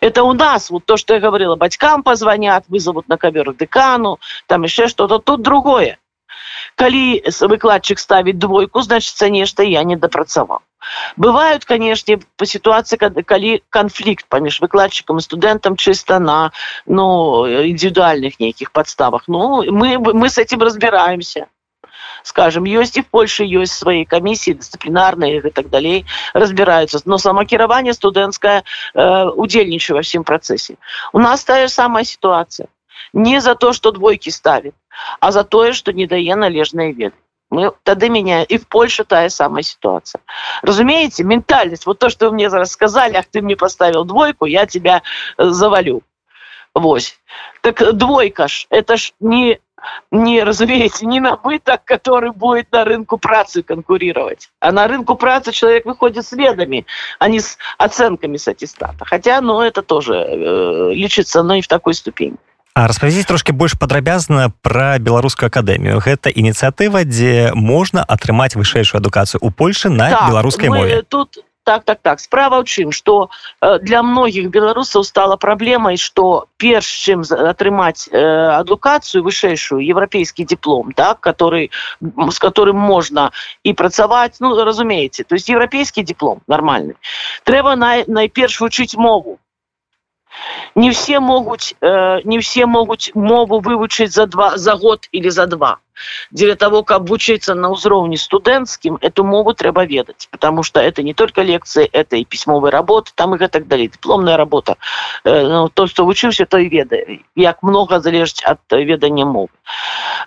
это 0.00 0.22
у 0.24 0.32
нас 0.32 0.70
вот 0.70 0.84
то 0.84 0.96
что 0.96 1.14
я 1.14 1.20
говорила 1.20 1.56
бацькам 1.56 2.02
позвонят 2.02 2.64
вызовут 2.68 3.08
на 3.08 3.16
ковер 3.16 3.54
декану 3.54 4.18
там 4.46 4.64
еще 4.64 4.88
что-то. 4.88 5.18
Тут 5.18 5.42
другое 5.42 5.98
калі 6.76 7.22
выкладчик 7.40 7.98
ставить 7.98 8.38
двойку 8.38 8.82
значится 8.82 9.28
нешта 9.28 9.62
я 9.62 9.82
не 9.82 9.96
допрацавал 9.96 10.60
бывают 11.16 11.64
конечно 11.64 12.18
по 12.36 12.46
когда 12.98 13.22
калі 13.22 13.62
конфликт 13.70 14.26
паміж 14.28 14.60
выкладчикам 14.60 15.18
и 15.18 15.20
студентам 15.20 15.76
чисто 15.76 16.18
на 16.18 16.52
ну 16.86 17.46
индивидуальных 17.46 18.40
неких 18.40 18.72
подставах. 18.72 19.24
Ну 19.26 19.64
мы 19.72 19.98
мы 19.98 20.28
с 20.28 20.38
этим 20.38 20.62
разбираемся. 20.62 21.46
Скажем 22.22 22.64
есть 22.64 22.96
и 22.96 23.02
в 23.02 23.06
польше 23.06 23.44
есть 23.44 23.72
свои 23.72 24.04
комиссии 24.04 24.52
дисциплинарные 24.52 25.38
и 25.38 25.50
так 25.50 25.70
далее 25.70 26.04
разбираются. 26.32 27.00
Но 27.04 27.18
самокирование 27.18 27.92
студэнцкое 27.92 28.64
э, 28.94 29.24
удзельничаю 29.24 29.96
во 29.96 30.02
всем 30.02 30.24
процессе. 30.24 30.76
У 31.12 31.20
нас 31.20 31.44
та 31.44 31.62
же 31.62 31.68
самая 31.68 32.04
ситуация 32.04 32.66
не 33.12 33.40
за 33.40 33.54
то 33.54 33.72
что 33.72 33.92
двойки 33.92 34.30
ставит 34.30 34.74
а 35.20 35.32
за 35.32 35.44
тое 35.44 35.72
что 35.72 35.92
не 35.92 36.06
дае 36.06 36.34
належные 36.36 36.92
веды. 36.92 37.14
Мы 37.48 37.72
тады 37.84 38.08
меня 38.08 38.42
и 38.42 38.58
в 38.58 38.66
польше 38.66 39.04
тая 39.04 39.28
самая 39.28 39.62
ситуация. 39.62 40.20
Разумеете 40.62 41.22
ментальность 41.22 41.86
вот 41.86 41.98
то 41.98 42.10
что 42.10 42.26
вы 42.26 42.34
мне 42.34 42.48
рассказали 42.48 43.16
ах 43.16 43.26
ты 43.26 43.40
мне 43.40 43.56
поставил 43.56 44.04
двойку 44.04 44.46
я 44.46 44.66
тебя 44.66 45.02
э, 45.38 45.44
завалю. 45.50 46.02
Вось. 46.74 47.18
Так 47.62 47.96
двойка 47.96 48.48
ж 48.48 48.66
это 48.70 48.96
ж 48.96 49.12
не 49.20 49.60
не 50.10 50.42
разумеете 50.42 51.06
не 51.06 51.20
набыток 51.20 51.84
который 51.84 52.32
будет 52.32 52.72
на 52.72 52.84
рынку 52.84 53.18
працы 53.18 53.62
конкурировать 53.62 54.50
а 54.58 54.72
на 54.72 54.88
рынку 54.88 55.14
працы 55.14 55.52
человек 55.52 55.84
выходит 55.84 56.26
следами 56.26 56.86
а 57.20 57.28
не 57.28 57.38
с 57.38 57.56
оценками 57.78 58.36
с 58.36 58.48
аттестата 58.48 59.04
хотя 59.04 59.40
ну, 59.40 59.60
это 59.60 59.82
тоже 59.82 60.14
э, 60.14 60.92
лечится 60.92 61.44
но 61.44 61.54
и 61.54 61.60
в 61.60 61.68
такой 61.68 61.94
ступени 61.94 62.36
распавязіць 62.76 63.24
трошки 63.24 63.52
больш 63.56 63.72
падрабязна 63.80 64.52
пра 64.60 65.00
беларускую 65.00 65.48
акадэмію 65.48 65.96
гэта 66.04 66.28
ініцыятыва 66.28 67.08
дзе 67.08 67.56
можна 67.56 68.04
атрымаць 68.04 68.52
вышэйшую 68.52 69.00
адукацыю 69.00 69.40
у 69.40 69.50
польльше 69.50 69.88
на 69.88 70.10
так, 70.10 70.28
беларускай 70.28 70.68
мове. 70.68 71.02
тут 71.08 71.40
так 71.64 71.84
так 71.84 71.98
так. 72.02 72.20
Справа 72.20 72.60
ў 72.60 72.64
чым 72.64 72.92
что 72.92 73.28
э, 73.60 73.78
для 73.80 74.02
многіх 74.02 74.52
беларусаў 74.52 75.02
стала 75.04 75.36
праблемай 75.36 75.96
что 75.96 76.46
перш 76.60 76.84
чым 76.84 77.24
атрымаць 77.24 78.12
э, 78.12 78.20
адукацыю 78.60 79.24
вышэйшую 79.24 79.80
еўрапейскі 79.80 80.44
диплом 80.44 80.92
так 80.92 81.20
который 81.20 81.72
с 82.30 82.38
которым 82.38 82.76
можна 82.76 83.32
і 83.64 83.72
працаваць 83.72 84.36
ну 84.38 84.52
разумееце 84.52 85.24
то 85.24 85.34
есть 85.34 85.48
еўрапейскі 85.48 86.04
диплом 86.04 86.44
нормальный. 86.46 86.94
Трэба 87.42 87.74
на 87.74 88.04
найперш 88.06 88.60
вучыць 88.60 88.94
мову 88.94 89.40
не 90.74 90.90
все 90.90 91.20
могуць 91.20 91.74
э, 91.80 92.20
не 92.24 92.38
все 92.38 92.66
могуць 92.66 93.10
мову 93.14 93.60
вывучыць 93.60 94.12
за 94.12 94.26
два 94.26 94.56
за 94.56 94.74
год 94.74 95.08
или 95.12 95.28
за 95.28 95.46
два 95.46 95.78
для 96.30 96.56
того 96.56 96.82
каб 96.82 97.08
вучыцца 97.08 97.54
на 97.54 97.70
ўзроўні 97.74 98.16
студэнцкім 98.16 98.98
эту 99.00 99.24
мову 99.24 99.54
трэба 99.54 99.84
ведаць 99.84 100.28
потому 100.30 100.62
что 100.62 100.80
это 100.80 101.02
не 101.02 101.14
только 101.14 101.42
лекции 101.42 101.88
это 101.92 102.16
и 102.16 102.24
пісьмовая 102.24 102.70
работа 102.70 103.12
там 103.14 103.34
и 103.34 103.38
гэтак 103.38 103.66
далей 103.68 103.88
дипломная 103.88 104.36
работа. 104.36 104.76
Э, 105.24 105.48
ну, 105.48 105.68
то 105.68 105.86
что 105.86 106.04
вучыўся 106.04 106.46
той 106.46 106.68
ведае 106.68 107.20
як 107.34 107.62
много 107.62 108.00
залежыць 108.00 108.42
от 108.44 108.58
ведання 108.70 109.24
мовы. 109.24 109.48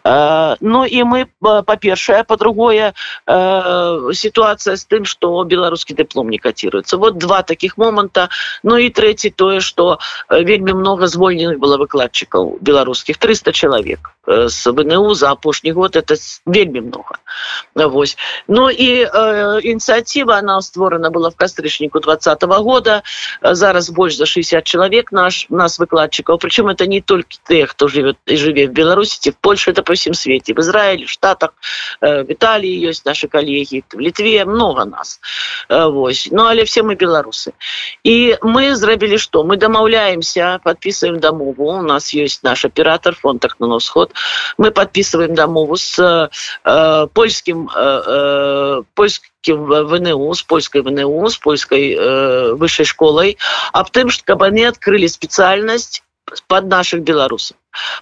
Э, 0.03 0.55
ну 0.61 0.85
і 0.85 1.03
мы 1.03 1.27
па-першае 1.39 2.23
по-другое 2.23 2.93
э, 3.27 4.13
ситуация 4.13 4.75
с 4.75 4.85
тым 4.85 5.05
что 5.05 5.43
беларускі 5.43 5.93
диплом 5.93 6.29
не 6.29 6.37
катируется 6.37 6.97
вот 6.97 7.17
два 7.17 7.43
таких 7.43 7.77
моманта 7.77 8.29
ну 8.63 8.77
и 8.77 8.89
третий 8.89 9.29
тое 9.29 9.59
что 9.59 9.99
вельмі 10.29 10.73
много 10.73 11.07
звольненых 11.07 11.59
было 11.59 11.77
выкладчикаў 11.77 12.57
беларускіх 12.61 13.17
300 13.17 13.51
человек 13.51 14.11
с 14.27 14.71
вНУ 14.71 15.13
за 15.13 15.31
апошні 15.31 15.58
апошні 15.59 15.71
год 15.71 15.95
это 15.95 16.15
вельмі 16.45 16.81
много. 16.81 17.15
Вось 17.75 18.17
Ну 18.47 18.69
і 18.69 19.05
э, 19.05 19.59
ініцыятива 19.61 20.39
она 20.39 20.61
створана 20.61 21.09
была 21.09 21.29
в 21.29 21.35
кастрычніку 21.35 21.99
двадцатого 21.99 22.63
года. 22.63 23.01
Зараз 23.41 23.89
больш 23.89 24.15
за 24.15 24.25
60 24.25 24.63
чалавек 24.63 25.11
наш 25.11 25.47
нас 25.49 25.79
выкладчыкаў 25.79 26.37
причым 26.37 26.67
это 26.69 26.87
не 26.87 27.01
толькі 27.01 27.39
те 27.43 27.65
хто 27.65 27.87
живет 27.87 28.17
і 28.25 28.37
жыве 28.37 28.67
в 28.67 28.71
беларусі 28.71 29.29
в 29.29 29.35
польше 29.35 29.71
это 29.71 29.83
по 29.83 29.93
всем 29.93 30.13
свете. 30.13 30.53
В 30.53 30.59
израиле 30.59 31.05
штатах 31.05 31.53
э, 32.01 32.23
в 32.23 32.31
италии 32.31 32.87
есть 32.87 33.05
наши 33.05 33.27
коллеги 33.27 33.83
в 33.93 33.99
литве 33.99 34.45
много 34.45 34.85
нас. 34.85 35.19
Э, 35.69 35.87
Вось 35.87 36.29
Ну 36.31 36.43
але 36.43 36.63
все 36.63 36.83
мы 36.83 36.95
беларусы 36.95 37.53
і 38.03 38.35
мы 38.41 38.75
зрабілі 38.75 39.17
что? 39.17 39.43
Мы 39.43 39.57
домаўляемся 39.57 40.59
подписываем 40.63 41.19
домову. 41.19 41.79
У 41.79 41.81
нас 41.81 42.13
есть 42.13 42.43
наш 42.43 42.65
оператор 42.65 43.15
фонд 43.15 43.41
так 43.41 43.59
на 43.59 43.79
сход 43.79 44.13
мы 44.57 44.71
подписываем 44.71 45.35
дамову 45.35 45.48
с 45.75 46.29
э, 46.63 47.07
польским 47.13 47.69
э, 47.75 48.83
польским 48.93 49.65
вНУ 49.65 50.33
с 50.33 50.43
польской 50.43 50.81
вНУ 50.81 51.29
с 51.29 51.37
польской 51.37 51.95
э, 51.97 52.53
высшей 52.53 52.85
школой 52.85 53.37
об 53.73 53.89
тым 53.89 54.09
что 54.09 54.23
каб 54.25 54.43
они 54.43 54.63
открыли 54.63 55.07
специальность 55.07 56.03
под 56.47 56.65
наших 56.65 57.01
белорусов 57.01 57.57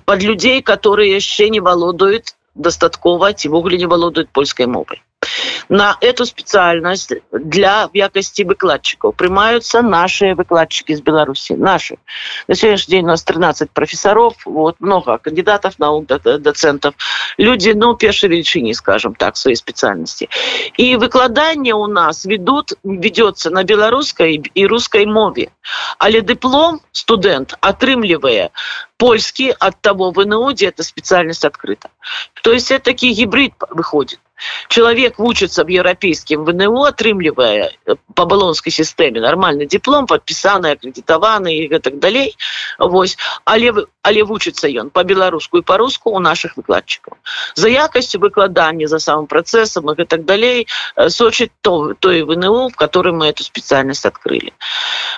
под 0.06 0.24
людей 0.24 0.62
которые 0.62 1.14
яшчэ 1.14 1.50
не 1.50 1.60
володуют 1.60 2.36
дастаткова 2.56 3.34
цівогуле 3.34 3.78
не 3.78 3.86
володуют 3.86 4.30
польской 4.30 4.66
мовой 4.66 5.02
на 5.70 5.98
эту 6.02 6.26
специальность 6.26 7.14
для 7.32 7.90
якости 7.94 8.44
выкладчиков 8.44 9.16
примаются 9.16 9.82
наши 9.82 10.34
выкладчики 10.34 10.92
из 10.92 11.02
беларуси 11.02 11.54
наши. 11.54 11.98
На 12.48 12.56
сегодняшний 12.56 12.98
день 12.98 13.06
у 13.06 13.08
нас 13.08 13.24
13 13.24 13.72
профессоров 13.72 14.36
вот 14.46 14.76
много 14.80 15.18
кандидатов 15.18 15.80
наук 15.80 16.06
доцентов. 16.08 16.96
Люди 17.38 17.72
ну 17.72 17.96
першей 17.96 18.30
величине 18.30 18.74
скажем 18.74 19.16
так 19.16 19.38
своей 19.38 19.56
специальности. 19.56 20.30
И 20.78 20.96
выкладание 20.96 21.76
у 21.76 21.88
нас 21.88 22.26
ведут 22.26 22.74
ведется 22.84 23.50
на 23.50 23.64
белорусской 23.64 24.36
и 24.36 24.66
русской 24.66 25.06
мове. 25.06 25.52
Але 26.00 26.22
диплом 26.22 26.82
студент 26.92 27.54
отрымливая 27.62 28.52
польский 28.98 29.52
от 29.52 29.80
того 29.82 30.12
вНУ 30.12 30.52
где 30.52 30.68
эта 30.68 30.84
специальность 30.84 31.46
открыта. 31.46 31.90
То 32.44 32.52
есть 32.52 32.72
это 32.72 32.86
таки 32.86 33.12
гибрид 33.12 33.54
выходит 33.70 34.20
человек 34.68 35.20
вучится 35.20 35.64
в 35.64 35.68
европейским 35.68 36.44
вНУ 36.44 36.84
атрымлівая 36.84 37.72
э, 37.86 37.96
по 38.14 38.26
балонской 38.26 38.72
системе 38.72 39.22
нормальный 39.22 39.66
диплом 39.66 40.08
подписаны 40.08 40.68
аккредитованы 40.72 41.58
и 41.58 41.80
так 41.80 42.00
далей 42.00 42.36
Вось. 42.80 43.18
Але 43.46 43.74
але 44.02 44.24
вучится 44.24 44.68
ён 44.68 44.90
по-беларуску 44.90 45.58
и 45.58 45.62
по-руску 45.62 46.12
у 46.12 46.20
наших 46.20 46.58
выкладчиков. 46.58 47.18
За 47.56 47.68
якостью 47.68 48.22
выкладания 48.22 48.88
за 48.88 49.00
самым 49.00 49.28
процессом 49.28 49.92
и 49.92 50.06
так 50.06 50.26
далей 50.26 50.68
э, 50.96 51.10
сочить 51.10 51.52
то 51.62 51.94
той 51.94 52.24
вНУ 52.24 52.70
в 52.70 52.76
котором 52.76 53.18
мы 53.18 53.28
эту 53.28 53.44
специальность 53.44 54.06
открыли. 54.06 54.54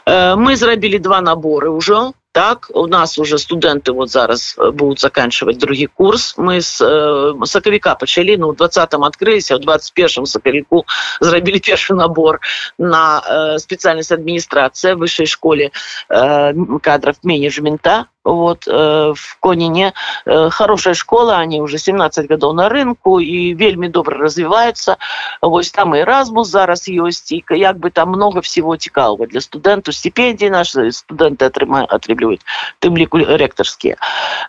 Э, 0.05 0.35
мы 0.35 0.55
зрабілі 0.55 0.99
два 0.99 1.21
наборы 1.21 1.69
уже 1.69 2.13
так 2.39 2.71
у 2.73 2.87
нас 2.87 3.17
уже 3.17 3.37
студенты 3.37 3.91
вот 3.91 4.09
зараз 4.09 4.55
будут 4.73 4.99
заканчивать 4.99 5.57
другі 5.57 5.85
курс. 5.85 6.37
Мы 6.37 6.61
с 6.61 6.81
э, 6.81 7.45
сакавіка 7.45 7.95
пачалі 7.95 8.37
ну 8.37 8.53
двадцатом 8.53 9.03
открылись 9.03 9.51
в 9.51 9.59
21 9.59 10.25
сакавіку 10.25 10.85
зрабілі 11.21 11.59
першы 11.59 11.95
набор 11.95 12.39
на 12.77 13.19
э, 13.19 13.59
специальность 13.59 14.11
администрация 14.11 14.95
высшей 14.95 15.25
школе 15.25 15.71
э, 16.09 16.53
кадров 16.81 17.15
менеджмента 17.23 18.05
вот, 18.29 18.67
э, 18.67 19.13
в 19.15 19.37
Конине. 19.39 19.93
Э, 20.25 20.49
хорошая 20.49 20.93
школа, 20.93 21.37
они 21.37 21.61
уже 21.61 21.77
17 21.77 22.27
годов 22.27 22.53
на 22.53 22.69
рынку 22.69 23.19
и 23.19 23.53
вельми 23.53 23.87
добра 23.87 24.17
развиваются. 24.17 24.97
Вот 25.41 25.71
там 25.71 25.95
и 25.95 25.99
Erasmus 25.99 26.45
зараз 26.45 26.87
есть, 26.87 27.31
и 27.31 27.41
как 27.41 27.77
бы 27.77 27.91
там 27.91 28.09
много 28.09 28.41
всего 28.41 28.77
цікавого 28.77 29.27
для 29.27 29.41
студентов. 29.41 29.95
Стипендии 29.95 30.49
наши 30.49 30.91
студенты 30.91 31.45
отрабатывают, 31.45 32.41
тем 32.79 32.97
лику 32.97 33.17
ректорские. 33.17 33.97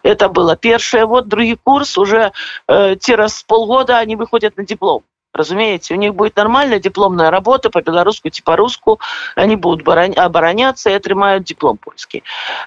Это 0.03 0.29
было 0.29 0.57
первое. 0.57 1.07
Вот 1.07 1.29
другой 1.29 1.59
курс 1.63 1.99
уже 1.99 2.33
э, 2.69 2.97
через 2.97 3.43
полгода 3.43 3.99
они 3.99 4.17
выходят 4.17 4.57
на 4.57 4.65
диплом. 4.65 5.03
Разумеете, 5.33 5.95
у 5.95 5.97
них 5.97 6.15
будет 6.15 6.37
нормальная 6.37 6.81
дипломная 6.81 7.31
работа 7.31 7.71
по 7.71 7.83
белоруску 7.83 8.31
типа 8.31 8.57
руску, 8.57 9.01
они 9.37 9.57
будут 9.57 9.87
обороняться 9.89 10.91
и 10.91 10.95
отрымают 10.95 11.45
диплом 11.45 11.77
польский. 11.77 12.23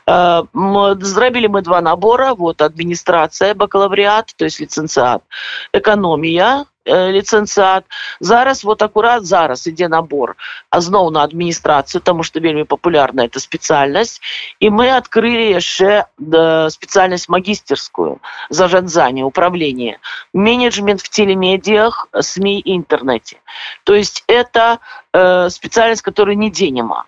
Э, 0.08 0.44
зрабілі 1.02 1.48
мы 1.48 1.62
два 1.62 1.82
набора. 1.82 2.34
Вот 2.34 2.62
администрация 2.62 3.54
бакалавриат 3.54 4.34
то 4.36 4.46
есть 4.46 4.60
лиценциат 4.60 5.22
экономия 5.74 6.66
Э, 6.89 7.13
ліцэнцыат 7.13 7.85
зараз 8.21 8.65
вот 8.65 8.83
акурат 8.83 9.27
зараз 9.29 9.67
ідзе 9.69 9.89
набор 9.93 10.37
азноў 10.73 11.11
на 11.13 11.21
адміністрацыю 11.29 12.01
тому 12.01 12.25
что 12.25 12.41
вельмі 12.41 12.65
папулярна 12.65 13.27
эта 13.29 13.43
спецыяльнасць 13.45 14.25
і 14.65 14.71
мы 14.73 14.89
адкрылі 14.97 15.53
яшчэ 15.53 16.09
спецыяльнасць 16.77 17.29
магістерскую 17.29 18.25
зажадзанне 18.49 19.29
управление 19.29 20.01
менеджмент 20.33 21.05
в 21.05 21.13
телемедиях 21.13 22.09
сми 22.23 22.57
и 22.57 22.77
интернете 22.77 23.37
то 23.85 23.93
есть 23.93 24.25
это 24.27 24.81
э, 25.13 25.51
специальность 25.51 26.03
которой 26.03 26.37
нигде 26.37 26.71
нема 26.71 27.05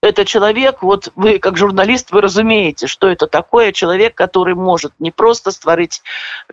это 0.00 0.24
человек, 0.24 0.82
вот 0.82 1.10
вы 1.16 1.40
как 1.40 1.56
журналист, 1.56 2.12
вы 2.12 2.20
разумеете, 2.20 2.86
что 2.86 3.08
это 3.08 3.26
такое 3.26 3.72
человек, 3.72 4.14
который 4.14 4.54
может 4.54 4.92
не 5.00 5.10
просто 5.10 5.50
створить 5.50 6.02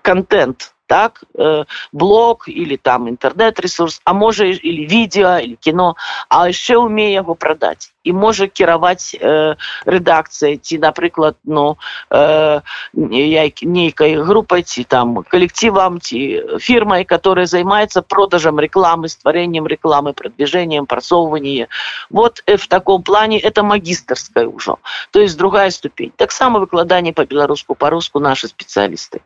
контент, 0.02 0.74
так 0.91 1.23
э, 1.39 1.65
блог 1.93 2.49
или 2.49 2.75
там 2.75 3.07
інтэрнэт-ресурс 3.07 4.01
а 4.05 4.13
можа 4.13 4.45
или 4.45 4.87
відео 4.87 5.39
или 5.39 5.55
кіно 5.55 5.95
а 6.29 6.51
яшчэ 6.51 6.83
умее 6.83 7.13
яго 7.15 7.39
прадаць 7.39 7.95
і 8.03 8.13
можа 8.13 8.49
кіраваць 8.49 9.15
э, 9.15 9.55
рэдакцыя 9.87 10.59
ці 10.59 10.79
напрыклад 10.83 11.37
ну 11.45 11.77
э, 12.11 12.61
нейкай 12.93 14.17
групай 14.17 14.63
ці 14.63 14.85
там 14.85 15.23
калективам 15.23 16.01
ці 16.01 16.43
фірмай 16.59 17.05
которая 17.05 17.47
займаецца 17.47 18.03
продажам 18.03 18.59
рекламы 18.59 19.09
стварэннем 19.09 19.71
рекламы 19.71 20.13
продвижением 20.13 20.87
прасоўванне 20.87 21.69
вот 22.11 22.43
э, 22.47 22.57
в 22.57 22.67
таком 22.67 23.03
плане 23.03 23.39
это 23.39 23.63
магістрская 23.63 24.49
ўжо 24.49 24.79
то 25.11 25.21
есть 25.21 25.39
другая 25.39 25.71
ступень. 25.71 26.13
Таксама 26.17 26.59
выкладанне 26.59 27.13
по-беларуску 27.13 27.75
по-руску 27.75 28.19
наши 28.19 28.49
спецыялісты 28.49 29.21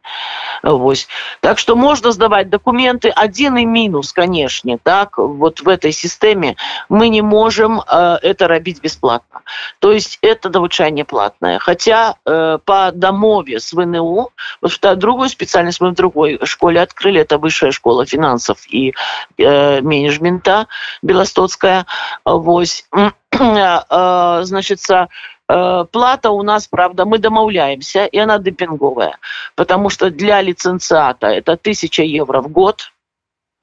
Вось 0.63 1.09
так 1.41 1.54
что 1.59 1.77
можно 1.77 2.13
сдавать 2.13 2.51
документы. 2.51 3.09
Один 3.09 3.57
и 3.57 3.65
минус 3.65 4.13
конечно 4.13 4.55
так 4.83 5.19
вот 5.19 5.61
в 5.61 5.69
этой 5.69 5.93
системе 5.93 6.57
мы 6.89 7.09
не 7.09 7.23
можем 7.23 7.81
э, 7.81 8.19
это 8.23 8.49
робить 8.49 8.81
бесплатно. 8.81 9.43
То 9.79 9.93
есть 9.93 10.19
это 10.23 10.51
навучанне 10.51 11.05
платное. 11.05 11.59
Хотя 11.59 12.17
э, 12.25 12.59
по 12.65 12.91
домове 12.93 13.61
с 13.61 13.73
вну 13.73 14.31
вот 14.61 14.99
другую 14.99 15.29
специальность 15.29 15.81
мы 15.81 15.91
в 15.91 15.95
другой 15.95 16.39
школе 16.45 16.81
открыли. 16.81 17.21
Это 17.21 17.39
высшая 17.39 17.73
школа 17.73 18.07
финансов 18.07 18.59
и 18.69 18.95
э, 19.39 19.81
менеджмента 19.81 20.67
белостоцкая. 21.03 21.87
Вось 22.25 22.87
э, 23.33 24.41
значится 24.43 25.09
э, 25.44 25.44
плата 25.93 26.31
у 26.31 26.43
нас 26.43 26.67
правда 26.69 27.05
мы 27.05 27.19
домаўляемся 27.19 28.07
и 28.07 28.19
она 28.19 28.39
депинговая 28.39 29.19
потому 29.55 29.91
что 29.91 30.11
для 30.11 30.43
лиценциата 30.43 31.29
это 31.29 31.53
1000 31.53 32.03
евро 32.03 32.41
в 32.41 32.49
год 32.49 32.91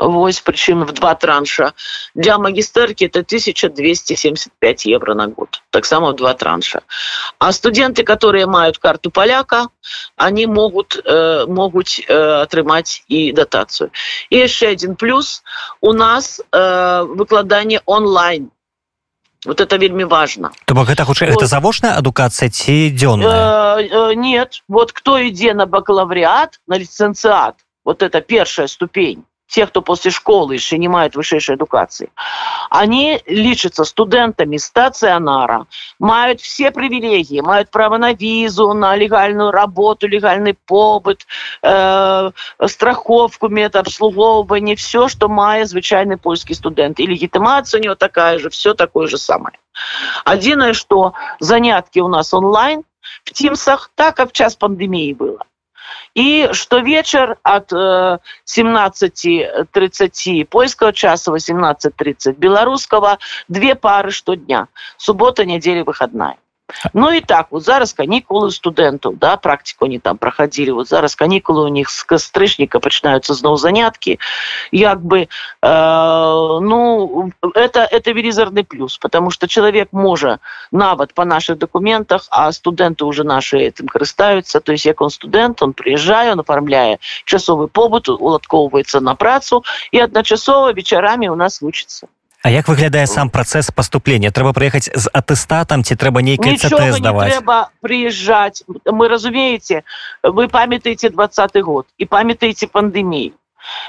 Вось, 0.01 0.41
причем 0.41 0.83
в 0.83 0.93
два 0.93 1.13
транша. 1.13 1.74
Для 2.15 2.39
магистерки 2.39 3.05
это 3.05 3.19
1275 3.19 4.86
евро 4.86 5.13
на 5.13 5.27
год. 5.27 5.62
Так 5.69 5.86
само 5.86 6.12
в 6.12 6.15
два 6.15 6.33
транша. 6.33 6.81
А 7.38 7.51
студенты, 7.51 8.03
которые 8.03 8.45
имеют 8.45 8.79
карту 8.79 9.12
поляка, 9.12 9.67
они 10.15 10.48
могут, 10.48 11.00
э, 11.05 11.45
могут 11.45 12.00
э, 12.07 12.13
отрымать 12.13 13.03
и 13.10 13.31
дотацию. 13.31 13.91
И 14.31 14.38
еще 14.38 14.67
один 14.67 14.95
плюс. 14.95 15.43
У 15.81 15.93
нас 15.93 16.41
э, 16.51 17.03
выкладание 17.03 17.81
онлайн. 17.86 18.50
Вот 19.45 19.60
это 19.60 19.77
вельми 19.77 20.03
важно. 20.03 20.51
То 20.65 20.75
бок 20.75 20.88
гэта 20.88 21.03
хутчэй 21.03 21.29
вот. 21.29 21.38
это 21.38 21.48
завочная 21.48 21.98
адукацыя 21.98 22.50
ці 22.50 22.93
дзённая? 22.93 23.79
Э, 23.79 24.12
э, 24.12 24.13
нет. 24.13 24.62
Вот 24.67 24.91
кто 24.91 25.17
ідзе 25.17 25.53
на 25.53 25.65
бакалавриат, 25.65 26.62
на 26.67 26.77
лиценциат, 26.77 27.55
вот 27.83 28.03
это 28.03 28.21
первая 28.21 28.67
ступень 28.67 29.25
те, 29.51 29.67
кто 29.67 29.81
после 29.81 30.12
школы 30.12 30.53
еще 30.53 30.77
не 30.77 30.88
имеют 30.88 31.15
высшей 31.15 31.55
эдукации, 31.55 32.10
они 32.70 33.22
лечатся 33.25 33.84
студентами 33.84 34.58
стационара, 34.58 35.67
имеют 36.00 36.39
все 36.39 36.72
привилегии, 36.72 37.39
имеют 37.39 37.70
право 37.70 37.98
на 37.98 38.13
визу, 38.13 38.74
на 38.74 38.96
легальную 38.96 39.51
работу, 39.51 40.08
легальный 40.08 40.53
побыт, 40.53 41.27
э, 41.63 42.31
страховку, 42.65 43.50
медобслуговывание, 43.50 44.77
все, 44.77 45.10
что 45.10 45.27
мае 45.27 45.65
звычайный 45.65 46.17
польский 46.17 46.55
студент. 46.55 47.00
И 47.00 47.05
легитимация 47.05 47.82
у 47.82 47.84
него 47.84 47.95
такая 47.95 48.39
же, 48.39 48.49
все 48.49 48.73
такое 48.73 49.08
же 49.08 49.17
самое. 49.17 49.58
Одиное, 50.23 50.73
что 50.73 51.13
занятки 51.39 51.99
у 51.99 52.08
нас 52.08 52.34
онлайн, 52.34 52.84
в 53.25 53.32
Тимсах, 53.32 53.91
так 53.95 54.15
как 54.15 54.30
в 54.30 54.34
час 54.34 54.56
пандемии 54.56 55.13
было. 55.13 55.43
И 56.13 56.50
что 56.52 56.80
вечер 56.80 57.38
от 57.43 57.71
э, 57.71 58.17
17.30 58.45 60.45
польского 60.45 60.93
часа, 60.93 61.32
18.30 61.32 62.34
белорусского, 62.34 63.17
две 63.47 63.76
пары 63.76 64.12
что 64.12 64.36
дня. 64.36 64.67
Суббота, 64.97 65.45
неделя, 65.45 65.84
выходная. 65.84 66.38
Ну 66.93 67.13
і 67.13 67.21
так 67.21 67.47
вот 67.51 67.63
зараз 67.63 67.93
канікулы 67.93 68.51
студэнтаў 68.51 69.17
да 69.17 69.38
практику 69.38 69.86
они 69.86 69.99
там 69.99 70.17
проходили. 70.17 70.71
Вот 70.71 70.88
зараз 70.88 71.15
канікулы 71.15 71.65
у 71.65 71.67
них 71.67 71.89
с 71.89 72.03
кастрычніка 72.03 72.79
пачынаюцца 72.79 73.34
зноў 73.34 73.57
заняткі 73.57 74.19
як 74.71 75.01
бы 75.01 75.27
э, 75.62 76.60
ну 76.62 77.31
это 77.55 77.88
это 77.91 78.12
велізарный 78.12 78.63
плюс 78.63 78.97
потому 78.97 79.31
что 79.31 79.47
человек 79.47 79.89
можа 79.91 80.39
нават 80.71 81.13
по 81.13 81.25
наших 81.25 81.57
документах 81.57 82.27
а 82.29 82.51
студенты 82.51 83.05
уже 83.05 83.23
наши 83.23 83.57
этим 83.57 83.88
карыстаюцца 83.88 84.60
то 84.60 84.71
есть 84.71 84.86
як 84.86 85.01
он 85.01 85.10
студент 85.10 85.62
он 85.62 85.73
приезжае 85.73 86.31
он 86.31 86.39
оформляе 86.39 86.99
часовы 87.25 87.67
побыт 87.67 88.10
уладкоўваецца 88.10 88.99
на 88.99 89.15
працу 89.15 89.63
і 89.91 89.99
адначасова 89.99 90.71
вечарамі 90.73 91.29
у 91.29 91.36
нас 91.36 91.62
вучится 91.62 92.07
А 92.43 92.49
як 92.49 92.67
выглядае 92.67 93.06
сам 93.06 93.30
працэс 93.30 93.69
паступлення? 93.69 94.32
Трэба 94.34 94.54
прыехаць 94.58 94.89
з 94.89 95.06
атэстатам 95.13 95.84
ці 95.84 95.93
трэба 95.95 96.25
здаваць? 96.97 97.30
трэба 97.30 97.69
прыязджаць. 97.86 98.65
Мы 98.86 99.08
разумееце 99.08 99.84
вы 100.23 100.47
памятаеце 100.47 101.10
двадцатый 101.10 101.62
год 101.62 101.86
і 101.97 102.06
памятаеце 102.06 102.65
пандемію 102.67 103.38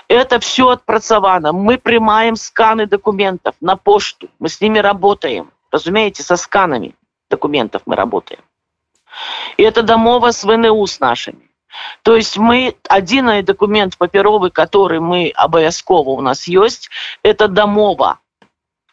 это 0.08 0.38
все 0.38 0.68
отпрацавана 0.68 1.52
мы 1.52 1.78
прымаем 1.78 2.36
сканы 2.36 2.86
документов 2.86 3.54
на 3.60 3.76
пошту. 3.76 4.28
Мы 4.38 4.48
с 4.48 4.60
ними 4.60 4.78
работаем. 4.78 5.50
Разумееце 5.70 6.22
со 6.22 6.36
сканами 6.36 6.94
документов 7.30 7.82
мы 7.86 7.96
работаем. 7.96 8.40
И 9.56 9.62
это 9.62 9.82
дамова 9.82 10.30
с 10.32 10.44
вну 10.44 10.86
с 10.86 11.00
нашими. 11.00 11.48
То 12.02 12.16
есть 12.16 12.36
мы 12.36 12.76
один 12.88 13.44
документ 13.44 13.96
папяровы 13.96 14.50
который 14.50 15.00
мы 15.00 15.32
абавязкова 15.34 16.10
у 16.10 16.20
нас 16.20 16.46
есть 16.46 16.90
это 17.22 17.48
дамова 17.48 18.18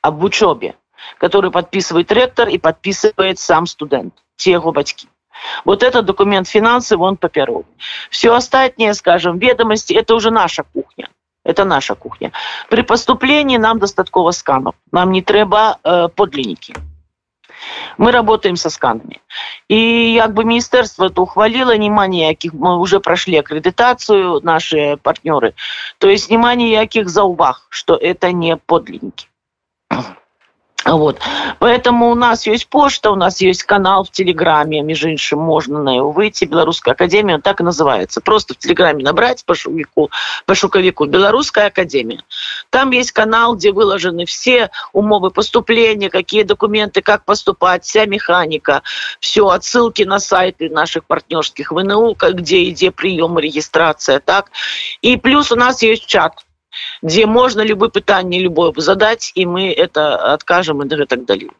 об 0.01 0.23
учебе, 0.23 0.75
который 1.17 1.51
подписывает 1.51 2.11
ректор 2.11 2.47
и 2.47 2.57
подписывает 2.57 3.39
сам 3.39 3.65
студент, 3.65 4.13
те 4.35 4.51
его 4.51 4.71
батьки. 4.71 5.07
Вот 5.65 5.83
этот 5.83 6.05
документ 6.05 6.47
финансовый, 6.47 7.03
он 7.03 7.17
паперовый. 7.17 7.65
Все 8.09 8.33
остальное, 8.33 8.93
скажем, 8.93 9.37
ведомости, 9.37 9.93
это 9.93 10.15
уже 10.15 10.31
наша 10.31 10.63
кухня. 10.63 11.09
Это 11.45 11.63
наша 11.63 11.95
кухня. 11.95 12.31
При 12.69 12.81
поступлении 12.81 13.57
нам 13.57 13.79
достатково 13.79 14.31
сканов. 14.31 14.75
Нам 14.91 15.11
не 15.11 15.21
треба 15.21 15.79
э, 15.83 16.09
подлинники. 16.09 16.75
Мы 17.97 18.11
работаем 18.11 18.55
со 18.55 18.69
сканами. 18.69 19.21
И 19.67 20.17
как 20.21 20.33
бы 20.33 20.43
министерство 20.43 21.05
это 21.05 21.21
ухвалило, 21.21 21.75
нема 21.75 22.07
никаких, 22.07 22.53
мы 22.53 22.77
уже 22.77 22.99
прошли 22.99 23.37
аккредитацию, 23.37 24.39
наши 24.43 24.97
партнеры. 25.01 25.53
То 25.97 26.09
есть 26.09 26.29
нема 26.29 26.55
никаких 26.55 27.09
заувах, 27.09 27.67
что 27.69 27.95
это 27.95 28.31
не 28.31 28.55
подлинники. 28.57 29.28
Вот. 30.85 31.19
Поэтому 31.59 32.09
у 32.09 32.15
нас 32.15 32.47
есть 32.47 32.67
почта, 32.67 33.11
у 33.11 33.15
нас 33.15 33.41
есть 33.41 33.63
канал 33.63 34.05
в 34.05 34.11
Телеграме, 34.11 34.81
между 34.81 35.09
іншим, 35.09 35.39
можно 35.39 35.83
на 35.83 35.95
его 35.95 36.11
выйти. 36.11 36.45
Белорусская 36.45 36.91
академия, 36.91 37.35
он 37.35 37.41
так 37.41 37.59
и 37.59 37.63
называется. 37.63 38.21
Просто 38.21 38.53
в 38.53 38.57
Телеграме 38.57 39.03
набрать 39.03 39.43
по 39.45 39.55
шуковику, 39.55 40.09
по 40.45 40.55
шуковику 40.55 41.05
Белорусская 41.05 41.67
академия. 41.67 42.23
Там 42.69 42.91
есть 42.91 43.11
канал, 43.11 43.55
где 43.55 43.71
выложены 43.71 44.25
все 44.25 44.71
умовы 44.93 45.31
поступления, 45.31 46.09
какие 46.09 46.43
документы, 46.43 47.01
как 47.01 47.25
поступать, 47.25 47.83
вся 47.83 48.05
механика, 48.05 48.81
все, 49.19 49.47
отсылки 49.49 50.03
на 50.03 50.19
сайты 50.19 50.69
наших 50.69 51.05
партнерских 51.05 51.71
ВНУ, 51.71 52.15
где, 52.19 52.69
где 52.69 52.91
прием, 52.91 53.37
регистрация, 53.37 54.19
так. 54.19 54.49
И 55.01 55.17
плюс 55.17 55.51
у 55.51 55.55
нас 55.55 55.81
есть 55.81 56.05
чат 56.05 56.33
дзе 57.01 57.25
можна 57.25 57.61
любы 57.61 57.89
пытанне 57.89 58.39
любое 58.39 58.73
задать 58.77 59.31
и 59.35 59.45
мы 59.45 59.71
это 59.71 60.33
откажем 60.33 60.81
и 60.83 61.05
так 61.05 61.25
далее. 61.25 61.51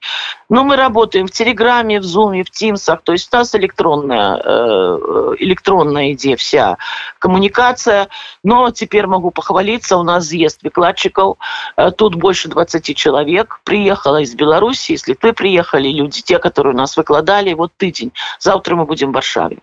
Но 0.50 0.64
мы 0.64 0.76
работаем 0.76 1.28
в 1.28 1.32
телеграме 1.32 2.00
в 2.00 2.04
зуме 2.04 2.44
в 2.44 2.52
тимсах 2.52 3.02
то 3.02 3.14
есть 3.14 3.34
у 3.34 3.38
нас 3.38 3.56
электронная 3.56 4.42
э, 4.44 5.36
электронная 5.40 6.14
идея 6.14 6.36
вся 6.36 6.78
коммуникация. 7.20 8.10
Но 8.44 8.72
теперь 8.72 9.08
могу 9.08 9.32
похвалиться 9.32 9.98
у 9.98 10.04
нас 10.04 10.28
съезд 10.28 10.64
выкладчиков 10.64 11.38
э, 11.78 11.92
тут 11.92 12.16
больше 12.16 12.50
20 12.50 12.96
человек. 12.96 13.62
Приехала 13.64 14.22
из 14.22 14.36
беларуси 14.36 14.94
если 14.94 15.14
ты 15.14 15.34
приехали 15.34 15.90
люди 15.90 16.22
те 16.22 16.40
которые 16.40 16.74
у 16.74 16.78
нас 16.78 16.98
выкладали 16.98 17.54
вот 17.54 17.72
тыдзень 17.78 18.12
завтра 18.40 18.76
мы 18.76 18.86
будем 18.86 19.12
в 19.12 19.14
варшаве. 19.14 19.60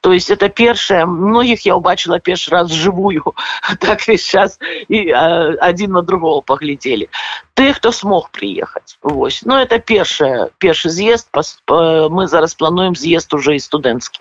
То 0.00 0.12
есть 0.12 0.30
это 0.30 0.48
першее 0.48 1.06
многих 1.06 1.64
я 1.64 1.76
убачила 1.76 2.20
першы 2.20 2.50
раз 2.50 2.70
живую 2.70 3.10
так 3.80 4.08
и 4.08 4.16
сейчас 4.16 4.58
и 4.90 5.08
один 5.10 5.92
на 5.92 6.02
другого 6.02 6.40
поглядели. 6.40 7.08
Ты 7.54 7.72
хто 7.72 7.92
смог 7.92 8.30
приехать? 8.30 8.98
Вось. 9.02 9.42
Но 9.44 9.60
это 9.60 9.78
першая 9.78 10.50
першы 10.58 10.90
з'езд 10.90 11.28
мы 11.68 12.26
зараз 12.26 12.54
плануем 12.54 12.96
з'езд 12.96 13.32
уже 13.34 13.54
і 13.54 13.60
студэнцкі 13.60 14.18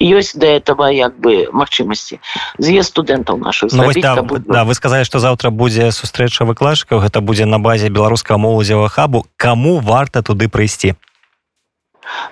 ёсць 0.00 0.36
до 0.36 0.46
этого 0.46 0.92
як 0.92 1.16
бы 1.16 1.48
магчымасці. 1.52 2.20
З'езд 2.58 2.90
студэнтаў 2.90 3.38
наших 3.38 3.72
ну, 3.72 3.90
да, 3.96 4.22
да, 4.46 4.64
вы 4.64 4.74
сказали 4.74 5.04
что 5.04 5.18
завтра 5.18 5.48
будзе 5.48 5.90
сустрэча 5.90 6.44
выкладчыкаў 6.44 7.00
гэта 7.00 7.20
будзе 7.20 7.46
на 7.46 7.58
базе 7.58 7.88
беларускага 7.88 8.36
моладзева 8.36 8.88
хабу. 8.88 9.24
Кому 9.36 9.78
варта 9.80 10.22
туды 10.22 10.48
прыйсці? 10.48 10.96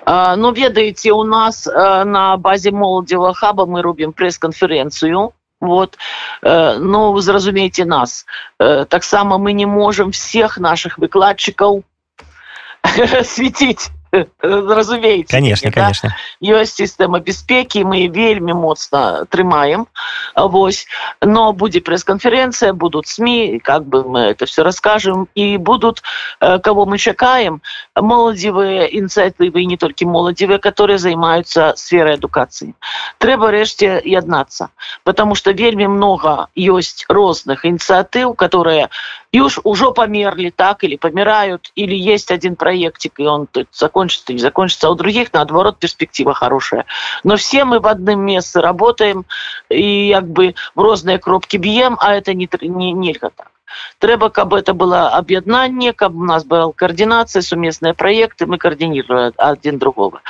Ну 0.05 0.51
ведаеце 0.51 1.09
у 1.11 1.23
нас 1.23 1.65
на 1.65 2.37
базе 2.37 2.69
моладзева 2.69 3.33
хаба 3.33 3.65
мы 3.65 3.81
робім 3.81 4.13
прэс-канферэнцыю 4.13 5.33
вот 5.59 5.97
э, 6.41 6.77
ну 6.77 7.11
вы 7.11 7.21
зразумееце 7.21 7.85
нас. 7.85 8.25
Э, 8.59 8.85
таксама 8.85 9.37
мы 9.37 9.53
не 9.53 9.65
можем 9.65 10.11
всех 10.11 10.57
наших 10.57 10.97
выкладчиков 10.97 11.83
светить 13.23 13.89
разумеется 14.41 15.35
конечно 15.35 15.71
да? 15.71 15.81
конечно. 15.81 16.15
Ёсць 16.41 16.79
сістэма 16.79 17.19
бяспекі 17.19 17.83
мы 17.83 18.07
вельмі 18.07 18.53
моцна 18.53 19.25
трымаем 19.29 19.87
Вось. 20.35 20.87
Но 21.21 21.53
будзе 21.53 21.81
пресс-конференция 21.81 22.73
будут 22.73 23.07
сми 23.07 23.59
как 23.59 23.85
бы 23.85 24.03
мы 24.03 24.19
это 24.31 24.45
все 24.45 24.63
расскажем 24.63 25.27
и 25.35 25.57
будут 25.57 26.01
э, 26.39 26.59
кого 26.59 26.85
мы 26.85 26.97
чакаем 26.97 27.61
моладзевые 27.95 28.89
ініцыятывы 28.89 29.65
не 29.65 29.77
толькі 29.77 30.05
моладзевые 30.05 30.59
которые 30.59 30.97
займаются 30.97 31.73
сферой 31.75 32.15
адукацыі 32.15 32.73
трэба 33.17 33.51
рэшце 33.51 34.01
яднацца 34.05 34.69
потому 35.03 35.35
что 35.35 35.51
вельмі 35.51 35.87
много 35.87 36.47
ёсць 36.55 37.05
розных 37.09 37.65
ініцыятыў 37.65 38.33
которые 38.33 38.89
już 39.31 39.59
ужо 39.63 39.91
померли 39.91 40.49
так 40.49 40.83
или 40.83 40.95
помирают 40.95 41.71
или 41.75 41.95
есть 41.95 42.31
один 42.31 42.55
проектик 42.55 43.19
и 43.19 43.23
он 43.23 43.47
тут 43.47 43.67
закончится 43.71 44.33
не 44.33 44.39
закончится 44.39 44.87
а 44.87 44.91
у 44.91 44.95
других 44.95 45.31
наоборот 45.33 45.77
перспектива 45.77 46.33
хорошая. 46.33 46.85
Но 47.23 47.35
все 47.35 47.65
мы 47.65 47.79
в 47.79 47.87
одном 47.87 48.21
месте 48.21 48.59
работаем 48.59 49.25
и 49.69 50.11
как 50.13 50.27
бы 50.27 50.55
в 50.75 50.81
розные 50.81 51.19
кропки 51.19 51.57
бьем 51.57 51.97
а 51.99 52.15
это 52.15 52.33
не 52.33 52.49
не 52.61 52.91
нельга 52.91 53.29
так. 53.35 53.51
Трэба 53.99 54.29
каб 54.29 54.55
это 54.55 54.73
было 54.73 55.09
аб'яднанне 55.09 55.93
каб 55.93 56.15
у 56.15 56.23
нас 56.23 56.43
была 56.43 56.71
координация 56.73 57.43
суместные 57.43 57.93
проекты 57.93 58.47
мы 58.47 58.57
координируем 58.57 59.33
один 59.37 59.77
другого. 59.77 60.21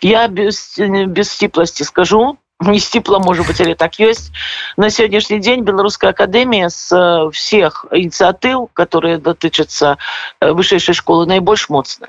Я 0.00 0.28
без 0.28 0.78
без 0.78 1.30
сціпласти 1.30 1.82
скажу 1.82 2.38
не 2.60 2.80
сціпла 2.80 3.18
можа 3.18 3.42
быть 3.42 3.60
але 3.60 3.74
так 3.74 4.00
ёсць 4.00 4.32
на 4.76 4.88
сённяшні 4.90 5.40
дзень 5.40 5.64
беларуская 5.64 6.10
акадэмія 6.10 6.70
з 6.70 6.92
э, 6.92 7.30
всех 7.30 7.86
ініцыятыў 7.92 8.68
которые 8.72 9.18
датычацца 9.18 9.96
э, 10.40 10.52
вышэйшай 10.52 10.94
школы 10.94 11.26
найбольш 11.26 11.68
моцна 11.68 12.08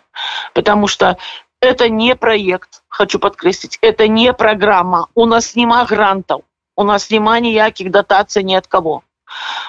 потому 0.53 0.87
что 0.87 1.17
это 1.61 1.89
не 1.89 2.15
проект 2.15 2.83
хочу 2.87 3.19
подкрэсліць 3.19 3.79
это 3.81 4.07
не 4.07 4.33
программа. 4.33 5.07
У 5.15 5.25
нас 5.25 5.55
няма 5.55 5.83
грантаў 5.83 6.43
у 6.77 6.83
нас 6.83 7.09
няма 7.11 7.39
ніякіх 7.39 7.89
датацый 7.91 8.43
ни 8.43 8.55
от 8.55 8.67
кого. 8.67 9.01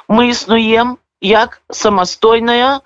Мы 0.08 0.28
існуем 0.30 0.98
як 1.20 1.62
самастойная 1.70 2.80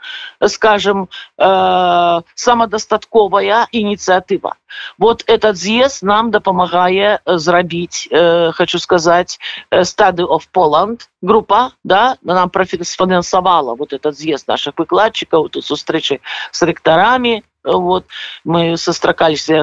скажем 0.47 1.09
э, 1.38 2.21
самадастатковая 2.35 3.68
ініцыятыва. 3.73 4.57
Вот 4.99 5.25
этот 5.27 5.57
з'езд 5.57 6.03
нам 6.03 6.31
дапамагае 6.31 7.21
зрабіць 7.27 8.09
э, 8.11 8.53
хочу 8.53 8.79
сказать 8.79 9.38
стады 9.71 10.25
of 10.25 10.49
Poland. 10.53 11.09
Группа 11.23 11.73
да 11.85 12.16
нам 12.23 12.51
профінансавала 12.51 13.75
вот 13.75 13.92
этот 13.92 14.18
з'езд 14.18 14.49
наших 14.49 14.75
выкладчиков 14.79 15.51
тут 15.51 15.64
сустрэчы 15.64 16.21
с 16.51 16.62
ректарами 16.62 17.45
вот. 17.64 18.05
Мы 18.44 18.77
состракаліся 18.77 19.62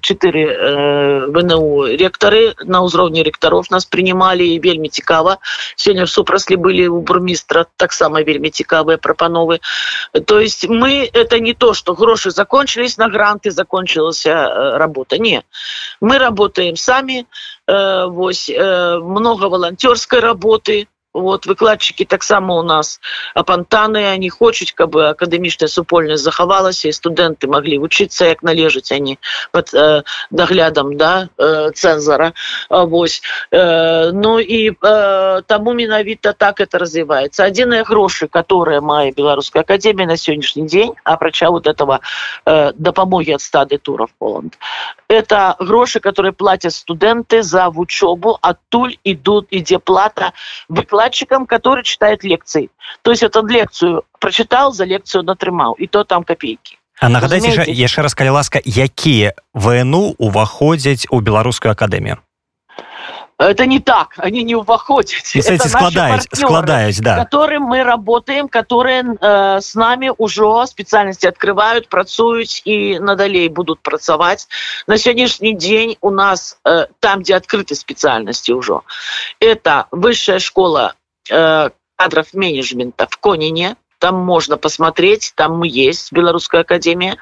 четыре 0.00 0.44
э, 0.44 1.26
вНУ 1.26 1.86
ректары 1.96 2.54
на 2.64 2.84
ўзроўні 2.84 3.22
ректаров 3.22 3.66
нас 3.70 3.84
принимали 3.84 4.46
і 4.46 4.60
вельмі 4.60 4.88
цікава. 4.88 5.38
Сёння 5.76 6.04
в 6.04 6.10
супраслі 6.10 6.56
былі 6.56 6.88
у 6.88 7.00
бурмістра 7.00 7.66
таксама 7.76 8.20
вельмі 8.22 8.50
цікавыя 8.50 8.98
прапановы 8.98 9.60
то 10.26 10.40
есть 10.40 10.68
мы 10.68 11.08
это 11.12 11.40
не 11.40 11.54
то 11.54 11.74
что 11.74 11.94
грошы 11.94 12.30
закончились 12.30 12.98
на 12.98 13.08
гранты 13.08 13.50
закончилася 13.50 14.30
э, 14.30 14.76
работа. 14.76 15.18
Не. 15.18 15.42
Мы 16.00 16.18
работаем 16.18 16.76
сами 16.76 17.26
э, 17.66 18.06
вось 18.06 18.50
э, 18.50 18.98
много 18.98 19.48
волонтерской 19.48 20.20
работы 20.20 20.84
то 20.84 20.97
вот 21.20 21.46
выкладчыкі 21.46 22.04
таксама 22.04 22.54
у 22.54 22.62
нас 22.62 23.00
апантаны 23.34 24.06
они 24.06 24.30
хочуць 24.30 24.72
каб 24.72 24.96
акадэмічная 24.96 25.68
супольнасць 25.68 26.22
захавалася 26.22 26.88
і 26.88 26.96
студэнты 26.96 27.48
маглі 27.48 27.78
вучыцца 27.84 28.30
як 28.32 28.42
належаць 28.42 28.92
они 28.92 29.18
под 29.52 29.74
э, 29.74 30.02
даглядам 30.30 30.96
да 30.96 31.28
э, 31.38 31.70
цэнзара 31.74 32.32
Вось. 32.68 33.22
Э, 33.50 34.10
ну 34.12 34.38
і 34.40 34.70
э, 34.70 35.42
таму 35.46 35.74
менавіта 35.74 36.32
так 36.32 36.60
это 36.60 36.78
развіваецца 36.78 37.44
адзіныя 37.44 37.84
грошы 37.84 38.28
которые 38.28 38.80
мае 38.80 39.12
беларуская 39.12 39.62
академія 39.62 40.06
на 40.06 40.16
сённяшні 40.16 40.66
дзень 40.66 40.94
апрача 41.04 41.50
вот 41.50 41.66
этого 41.66 42.00
э, 42.44 42.72
дапамоги 42.74 43.32
от 43.32 43.40
стады 43.40 43.78
туров 43.78 44.10
поланд 44.18 44.58
это 45.08 45.56
грошы 45.58 46.00
которые 46.00 46.32
платят 46.32 46.72
студэнты 46.72 47.42
за 47.42 47.70
вучобу 47.70 48.38
адтуль 48.40 48.96
идут 49.04 49.48
ідзе 49.50 49.78
плата 49.78 50.32
выкладчик 50.68 51.18
выкладчиком, 51.18 51.46
который 51.46 51.84
читает 51.84 52.24
лекции. 52.24 52.70
То 53.02 53.10
есть 53.10 53.22
эту 53.22 53.46
лекцию 53.46 54.04
прочитал, 54.18 54.72
за 54.72 54.84
лекцию 54.84 55.22
натрымаў, 55.22 55.74
и 55.74 55.86
то 55.86 56.04
там 56.04 56.24
копейки. 56.24 56.78
А 57.00 57.08
нагадайце 57.08 57.62
яшчэ 57.70 58.02
раз 58.02 58.14
калі 58.14 58.30
ласка 58.30 58.58
якія 58.58 59.32
вну 59.54 60.14
уваходзяць 60.18 61.06
у 61.10 61.20
беларускую 61.20 61.70
акадэмію 61.70 62.18
это 63.38 63.66
не 63.66 63.78
так. 63.78 64.14
Они 64.16 64.42
не 64.42 64.54
уваходят 64.54 65.24
складаюць 65.24 66.26
складаюць 66.34 66.98
да. 67.00 67.16
которым 67.16 67.62
мы 67.62 67.84
работаем 67.84 68.48
которые 68.48 69.04
э, 69.20 69.60
с 69.60 69.74
нами 69.74 70.12
уже 70.16 70.66
специальности 70.66 71.26
открывают 71.26 71.88
працуюць 71.88 72.62
и 72.64 72.98
надалей 72.98 73.48
будут 73.48 73.80
працаваць 73.80 74.48
на 74.86 74.98
сегодняшний 74.98 75.54
день 75.54 75.96
у 76.00 76.10
нас 76.10 76.58
э, 76.64 76.86
там 77.00 77.20
где 77.20 77.36
открыты 77.36 77.74
специальности 77.74 78.50
уже 78.52 78.80
это 79.40 79.86
высшая 79.92 80.40
школа 80.40 80.94
э, 81.30 81.70
кадров 81.96 82.34
менеджмента 82.34 83.06
в 83.08 83.16
конине 83.18 83.76
там 83.98 84.16
можно 84.16 84.56
посмотреть 84.56 85.32
там 85.34 85.62
есть 85.62 86.12
белорусская 86.12 86.62
академия. 86.62 87.16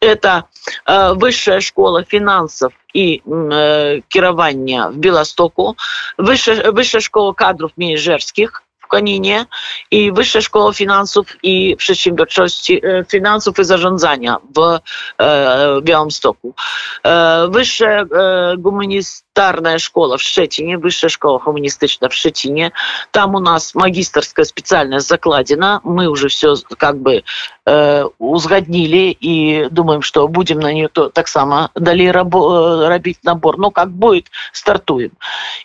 Это 0.00 0.44
э, 0.86 1.14
высшая 1.14 1.60
школа 1.60 2.04
финансов 2.04 2.72
и 2.92 3.22
э, 3.24 4.00
кіравання 4.08 4.88
в 4.88 4.96
белостоку 4.96 5.76
высшая 6.18 6.72
высшая 6.72 7.00
школа 7.00 7.32
кадров 7.32 7.72
менеджерских 7.76 8.62
Конине 8.89 9.47
и 9.89 10.11
Высшая 10.11 10.41
школа 10.41 10.73
финансов 10.73 11.27
и 11.41 11.75
przedsiębiorczości 11.75 12.81
финансов 13.09 13.59
и 13.59 13.63
зарządzania 13.63 14.37
в 14.55 14.81
э, 15.17 15.81
Białymstoku. 15.81 16.55
Э, 17.03 17.47
Высшая 17.47 18.05
э, 18.05 18.55
гуманитарная 18.57 19.79
школа 19.79 20.17
в 20.17 20.21
Szczecinie, 20.21 20.77
Высшая 20.77 21.09
школа 21.09 21.39
гуманистичная 21.39 22.09
в 22.09 22.13
Szczecinie. 22.13 22.71
Там 23.11 23.35
у 23.35 23.39
нас 23.39 23.75
магистрская 23.75 24.45
специальность 24.45 25.07
закладена. 25.07 25.81
Мы 25.83 26.07
уже 26.07 26.27
все 26.27 26.55
как 26.77 26.95
бы 26.95 27.23
э, 27.65 28.09
узгаднілі 28.19 29.17
і 29.19 29.67
думаем 29.71 30.01
что 30.01 30.27
будем 30.27 30.59
на 30.59 30.73
нее 30.73 30.87
то 30.87 31.09
таксама 31.09 31.69
далей 31.75 32.11
рабо 32.11 32.87
рабіць 32.89 33.19
набор 33.23 33.59
но 33.59 33.71
как 33.71 33.89
будет 33.89 34.25
стартуем 34.51 35.11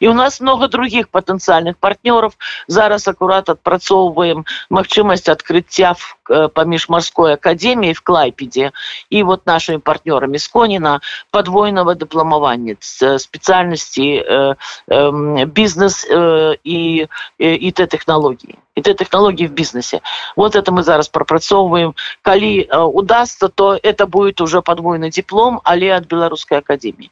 і 0.01 0.09
у 0.09 0.15
нас 0.15 0.41
много 0.41 0.69
других 0.69 1.09
потенциальных 1.09 1.75
партнёров 1.81 2.33
зараз 2.69 3.09
аккурат 3.16 3.50
адпрацоўваем 3.56 4.44
магчымасць 4.70 5.32
открыцця 5.32 5.96
паміж 6.28 6.90
морской 6.90 7.40
академіі 7.40 7.96
в 7.96 8.02
клайпеде 8.02 8.72
і 9.10 9.24
вот 9.24 9.46
нашими 9.46 9.80
партнёрами 9.80 10.36
с 10.36 10.48
конина 10.48 11.00
подвойного 11.32 11.96
дыпламавання 11.96 12.76
спецыяльнасці 12.82 14.08
э, 14.20 14.56
э, 14.90 15.46
бізнес 15.46 16.08
э, 16.12 16.58
і 16.64 17.08
і 17.40 17.72
те 17.72 17.86
технологии 17.86 18.58
и 18.76 18.82
те 18.82 18.94
технологии 18.94 19.48
в 19.48 19.54
бизнесе. 19.54 20.02
Вот 20.36 20.56
это 20.56 20.72
мы 20.72 20.84
зараз 20.84 21.10
пропрацоўываем 21.10 21.96
калі 22.22 22.68
э, 22.68 22.78
удастся 22.80 23.48
то 23.48 23.80
это 23.82 24.06
будет 24.06 24.42
уже 24.42 24.62
подвойный 24.62 25.10
диплом 25.10 25.62
але 25.64 25.96
от 25.96 26.06
беларускай 26.06 26.60
академии. 26.60 27.10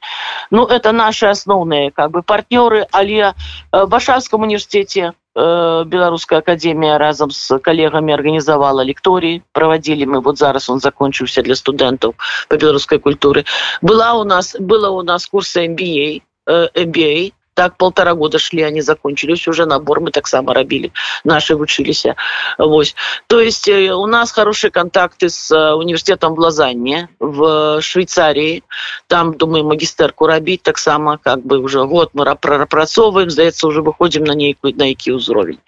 Ну 0.52 0.65
это 0.65 0.91
наши 0.91 1.26
основные 1.26 1.91
как 1.91 2.12
бы 2.12 2.21
партнеры 2.21 2.88
але 2.91 3.34
в 3.71 3.86
башарском 3.86 4.41
университете 4.41 5.13
э, 5.36 5.84
беларуская 5.86 6.39
академия 6.39 6.97
разом 6.97 7.32
с 7.32 7.58
коллегами 7.60 8.13
организовала 8.13 8.82
лекторий 8.82 9.43
проводили 9.54 10.06
мы 10.06 10.19
вот 10.21 10.38
зараз 10.38 10.69
он 10.69 10.80
закончился 10.80 11.41
для 11.41 11.56
студентов 11.56 12.15
по 12.49 12.58
беларускай 12.58 12.99
культуры 12.99 13.45
была 13.82 14.13
у 14.13 14.23
нас 14.26 14.56
было 14.60 14.89
у 14.89 15.02
нас 15.02 15.28
курсы 15.28 15.65
MBA 15.65 16.21
MBA 16.45 17.34
так 17.58 17.76
полтора 17.76 18.14
года 18.14 18.38
шли 18.38 18.62
они 18.62 18.82
закончились 18.82 19.48
уже 19.48 19.66
набор 19.66 20.00
мы 20.00 20.11
таксама 20.11 20.54
рабілі 20.54 20.92
наши 21.24 21.54
вучыліся 21.54 22.14
Вось 22.58 22.94
то 23.26 23.40
есть 23.40 23.68
э, 23.68 23.92
у 23.92 24.06
нас 24.06 24.32
хорошие 24.32 24.70
контакты 24.70 25.28
с 25.28 25.50
э, 25.50 25.74
университетом 25.74 26.34
в 26.34 26.38
лазанне 26.38 27.08
в 27.18 27.82
швейцарии 27.82 28.62
там 29.08 29.34
думаю 29.34 29.64
магистерку 29.64 30.26
рабіць 30.26 30.62
таксама 30.62 31.18
как 31.18 31.40
бы 31.40 31.58
уже 31.58 31.84
год 31.84 32.11
мы 32.14 32.37
прапрацоўваем 32.37 33.30
здаецца 33.30 33.66
уже 33.66 33.82
выходим 33.82 34.22
на 34.24 34.34
нейкую 34.34 34.74
на 34.76 34.84
які 34.84 35.18
ўзровень 35.18 35.58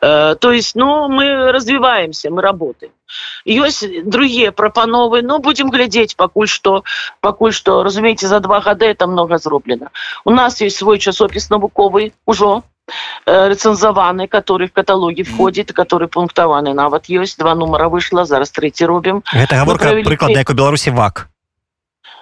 э, 0.00 0.36
то 0.40 0.52
есть 0.52 0.74
ну 0.74 1.08
мы 1.08 1.52
развиваемся 1.52 2.30
мы 2.30 2.40
работаем 2.40 2.92
ёсць 3.44 3.84
другие 4.04 4.52
прапановы 4.52 5.22
но 5.22 5.38
будем 5.38 5.70
глядзець 5.70 6.14
пакуль 6.16 6.48
что 6.48 6.82
пакуль 7.20 7.52
что 7.52 7.82
разумееце 7.82 8.26
за 8.26 8.40
два 8.40 8.60
года 8.60 8.86
это 8.86 9.06
много 9.06 9.38
зроблена 9.38 9.90
у 10.24 10.30
нас 10.30 10.60
есть 10.60 10.76
свой 10.76 10.98
часопіс 11.20 11.50
навуковы 11.50 12.12
ужо 12.26 12.62
рэцэнзаваны 13.26 14.28
который 14.28 14.68
в 14.68 14.72
каталоге 14.72 15.24
входит 15.24 15.72
который 15.72 16.08
пунктаваны 16.08 16.74
нават 16.74 17.08
ёсць 17.08 17.36
два 17.36 17.54
нумара 17.54 17.88
выйшла 17.88 18.24
зараз 18.24 18.50
третий 18.50 18.86
робім 18.86 19.22
это 19.32 19.56
гаворка 19.56 19.90
прыкладна 20.04 20.38
як 20.38 20.50
у 20.50 20.54
беларусі 20.54 20.90
вак 20.90 21.28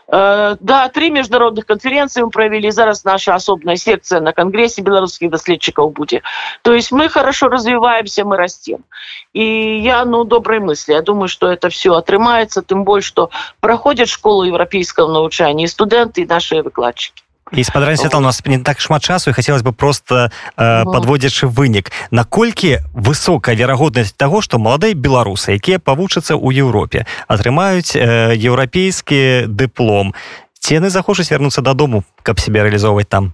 Э, 0.06 0.56
да 0.60 0.88
три 0.90 1.10
международных 1.10 1.64
конференции 1.64 2.22
мы 2.22 2.30
провели 2.30 2.70
зараз 2.70 3.04
наша 3.04 3.34
особная 3.34 3.76
секция 3.76 4.20
на 4.20 4.32
конгрессе 4.32 4.82
белорусских 4.82 5.30
доследчиков 5.30 5.92
будет 5.92 6.22
то 6.62 6.74
есть 6.74 6.92
мы 6.92 7.08
хорошо 7.08 7.48
развиваемся 7.48 8.24
мы 8.24 8.36
растем 8.36 8.84
и 9.32 9.80
я 9.80 10.04
ну 10.04 10.24
доброй 10.24 10.60
мысли 10.60 10.92
я 10.92 11.00
думаю 11.00 11.28
что 11.28 11.50
это 11.50 11.70
все 11.70 11.94
отрымается 11.94 12.62
тем 12.62 12.84
больше 12.84 13.08
что 13.08 13.30
проходят 13.60 14.08
школу 14.08 14.44
европейского 14.44 15.10
научания 15.10 15.68
студенты 15.68 16.22
и 16.22 16.26
наши 16.26 16.60
выкладчики 16.60 17.22
І 17.51 17.63
спадарэння 17.63 17.97
свята 17.97 18.17
у 18.17 18.21
нас 18.21 18.45
не 18.45 18.59
так 18.59 18.79
шмат 18.79 19.03
часу 19.03 19.29
і 19.29 19.33
хацелось 19.33 19.61
бы 19.61 19.71
просто 19.71 20.31
э, 20.57 20.83
подводзячы 20.85 21.47
вынік 21.47 21.91
наколькі 22.11 22.79
высокая 22.93 23.55
верагоднасць 23.55 24.13
того 24.13 24.41
что 24.41 24.59
маладыя 24.59 24.93
беларусы 24.93 25.57
якія 25.57 25.79
павучацца 25.79 26.35
ў 26.35 26.61
Еўропе 26.61 27.05
атрымаюць 27.27 27.95
э, 27.95 28.35
еўрапейскі 28.37 29.49
дыплом 29.49 30.13
цены 30.59 30.89
захочуць 30.89 31.31
вярнуцца 31.31 31.61
дадому 31.61 32.03
каб 32.23 32.39
себе 32.39 32.63
реалізоўваць 32.63 33.09
там? 33.09 33.33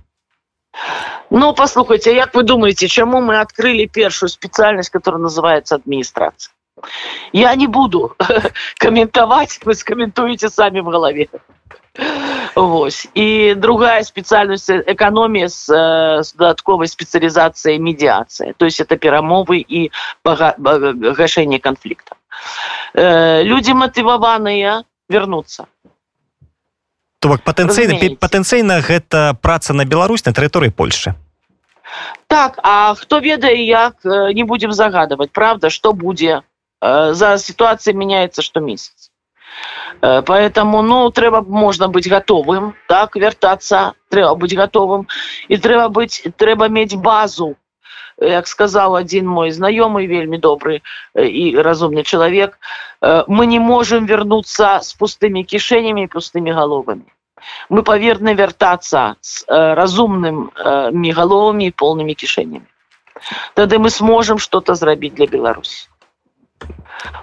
Ну 1.30 1.54
послухайте 1.54 2.16
як 2.16 2.36
вы 2.36 2.44
думаете 2.44 2.88
чаму 2.88 3.22
мы 3.22 3.40
открыли 3.40 3.86
першую 3.86 4.30
спецыяльнасць 4.30 4.90
которая 4.90 5.22
называется 5.22 5.76
адміністрацыя 5.76 6.56
я 7.34 7.56
не 7.56 7.68
буду 7.68 8.16
каментаваць 8.80 9.60
вы 9.66 9.76
скаментуеце 9.76 10.50
самі 10.50 10.82
в 10.82 10.86
голове 10.86 11.28
Вось. 12.56 13.08
і 13.14 13.56
другая 13.56 14.04
спецыяльнасць 14.04 14.70
эканомія 14.70 15.48
з, 15.48 15.68
з 16.24 16.30
дадатковай 16.36 16.88
спецыялізацыяй 16.88 17.80
медіацыя 17.80 18.54
то 18.58 18.66
есть 18.66 18.80
это 18.80 18.98
перамовы 18.98 19.64
і 19.64 19.92
гашэнне 20.24 21.60
канфлікта 21.60 22.16
э, 22.94 23.44
людзі 23.44 23.80
матываваныя 23.80 24.84
вернуцца 25.08 25.68
то 27.20 27.30
бок 27.30 27.44
патэнцыйна 27.44 28.20
патэнцыйна 28.20 28.82
гэта 28.84 29.36
праца 29.40 29.74
на 29.74 29.86
Беларусь 29.86 30.26
на 30.26 30.34
тэрыторыі 30.36 30.72
Польши. 30.72 31.16
Так 32.28 32.60
а 32.64 32.96
хто 32.96 33.20
ведае 33.20 33.64
як 33.66 34.04
не 34.06 34.44
будем 34.44 34.72
загадывать 34.72 35.32
правда 35.32 35.70
что 35.70 35.94
будзе. 35.94 36.42
За 36.82 37.38
ситуация 37.38 37.94
меняется 37.94 38.42
что 38.42 38.60
месяц 38.60 39.05
Э, 39.05 39.05
поэтому 40.02 40.82
ну 40.82 41.10
трэба 41.10 41.42
можна 41.42 41.88
быць 41.88 42.10
готовым 42.10 42.74
так 42.88 43.16
вяртацца 43.16 43.94
трэба 44.10 44.36
быць 44.36 44.56
готовым. 44.56 45.08
І 45.48 45.58
трэба 45.58 45.90
быць 45.90 46.22
трэба 46.38 46.68
мець 46.70 46.96
базу. 46.96 47.56
Як 48.22 48.48
сказал 48.48 48.96
один 48.96 49.28
мой 49.28 49.52
знаёмый 49.52 50.08
вельмі 50.08 50.38
добрый 50.38 50.84
і 51.16 51.56
э, 51.56 51.62
разумны 51.62 52.04
чалавек 52.04 52.60
э, 53.02 53.24
мы 53.28 53.46
не 53.46 53.60
можем 53.60 54.06
вернуться 54.06 54.80
с 54.82 54.94
пустыми 54.94 55.44
кішэнями 55.44 56.06
пустыми 56.06 56.52
головами. 56.52 57.12
Мы 57.70 57.84
паверны 57.84 58.34
вяртацца 58.34 59.16
с 59.22 59.44
разумным 59.48 60.52
мегаловымі 60.92 61.72
полными 61.72 62.14
кішэнями 62.14 62.66
тады 63.54 63.80
мы 63.80 63.90
сможем 63.90 64.38
что-то 64.38 64.76
зрабіць 64.76 65.14
для 65.14 65.28
беларусі 65.28 65.88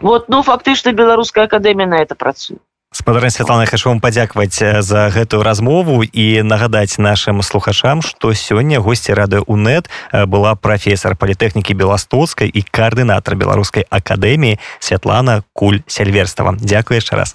вот 0.01 0.29
ну 0.29 0.43
фактычна 0.43 0.93
беларуская 0.93 1.45
акадэмія 1.45 1.87
на 1.87 1.99
это 2.03 2.15
працуе. 2.15 2.59
Спадарня 2.93 3.31
Святлана 3.31 3.65
хочу 3.67 3.89
вам 3.89 4.01
падзякаваць 4.01 4.85
за 4.85 5.09
гэтую 5.09 5.43
размову 5.43 6.03
і 6.05 6.43
нагадаць 6.43 6.99
нашим 6.99 7.41
слухачам 7.43 8.03
что 8.03 8.35
сёння 8.35 8.81
госці 8.81 9.17
рады 9.17 9.41
унет 9.41 9.89
была 10.13 10.55
прафесор 10.55 11.17
палітэхнікі 11.17 11.73
беластоцкай 11.73 12.53
і 12.53 12.61
каардынатор 12.61 13.35
беларускай 13.35 13.89
акадэміі 13.89 14.61
Святлана 14.79 15.43
куль 15.55 15.81
сельверстава 15.87 16.53
Дякую 16.61 17.01
яшчэ 17.01 17.17
раз. 17.17 17.35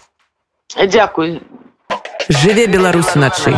Дякую 0.78 1.41
жыве 2.30 2.67
Беларусь 2.67 3.15
начай 3.15 3.58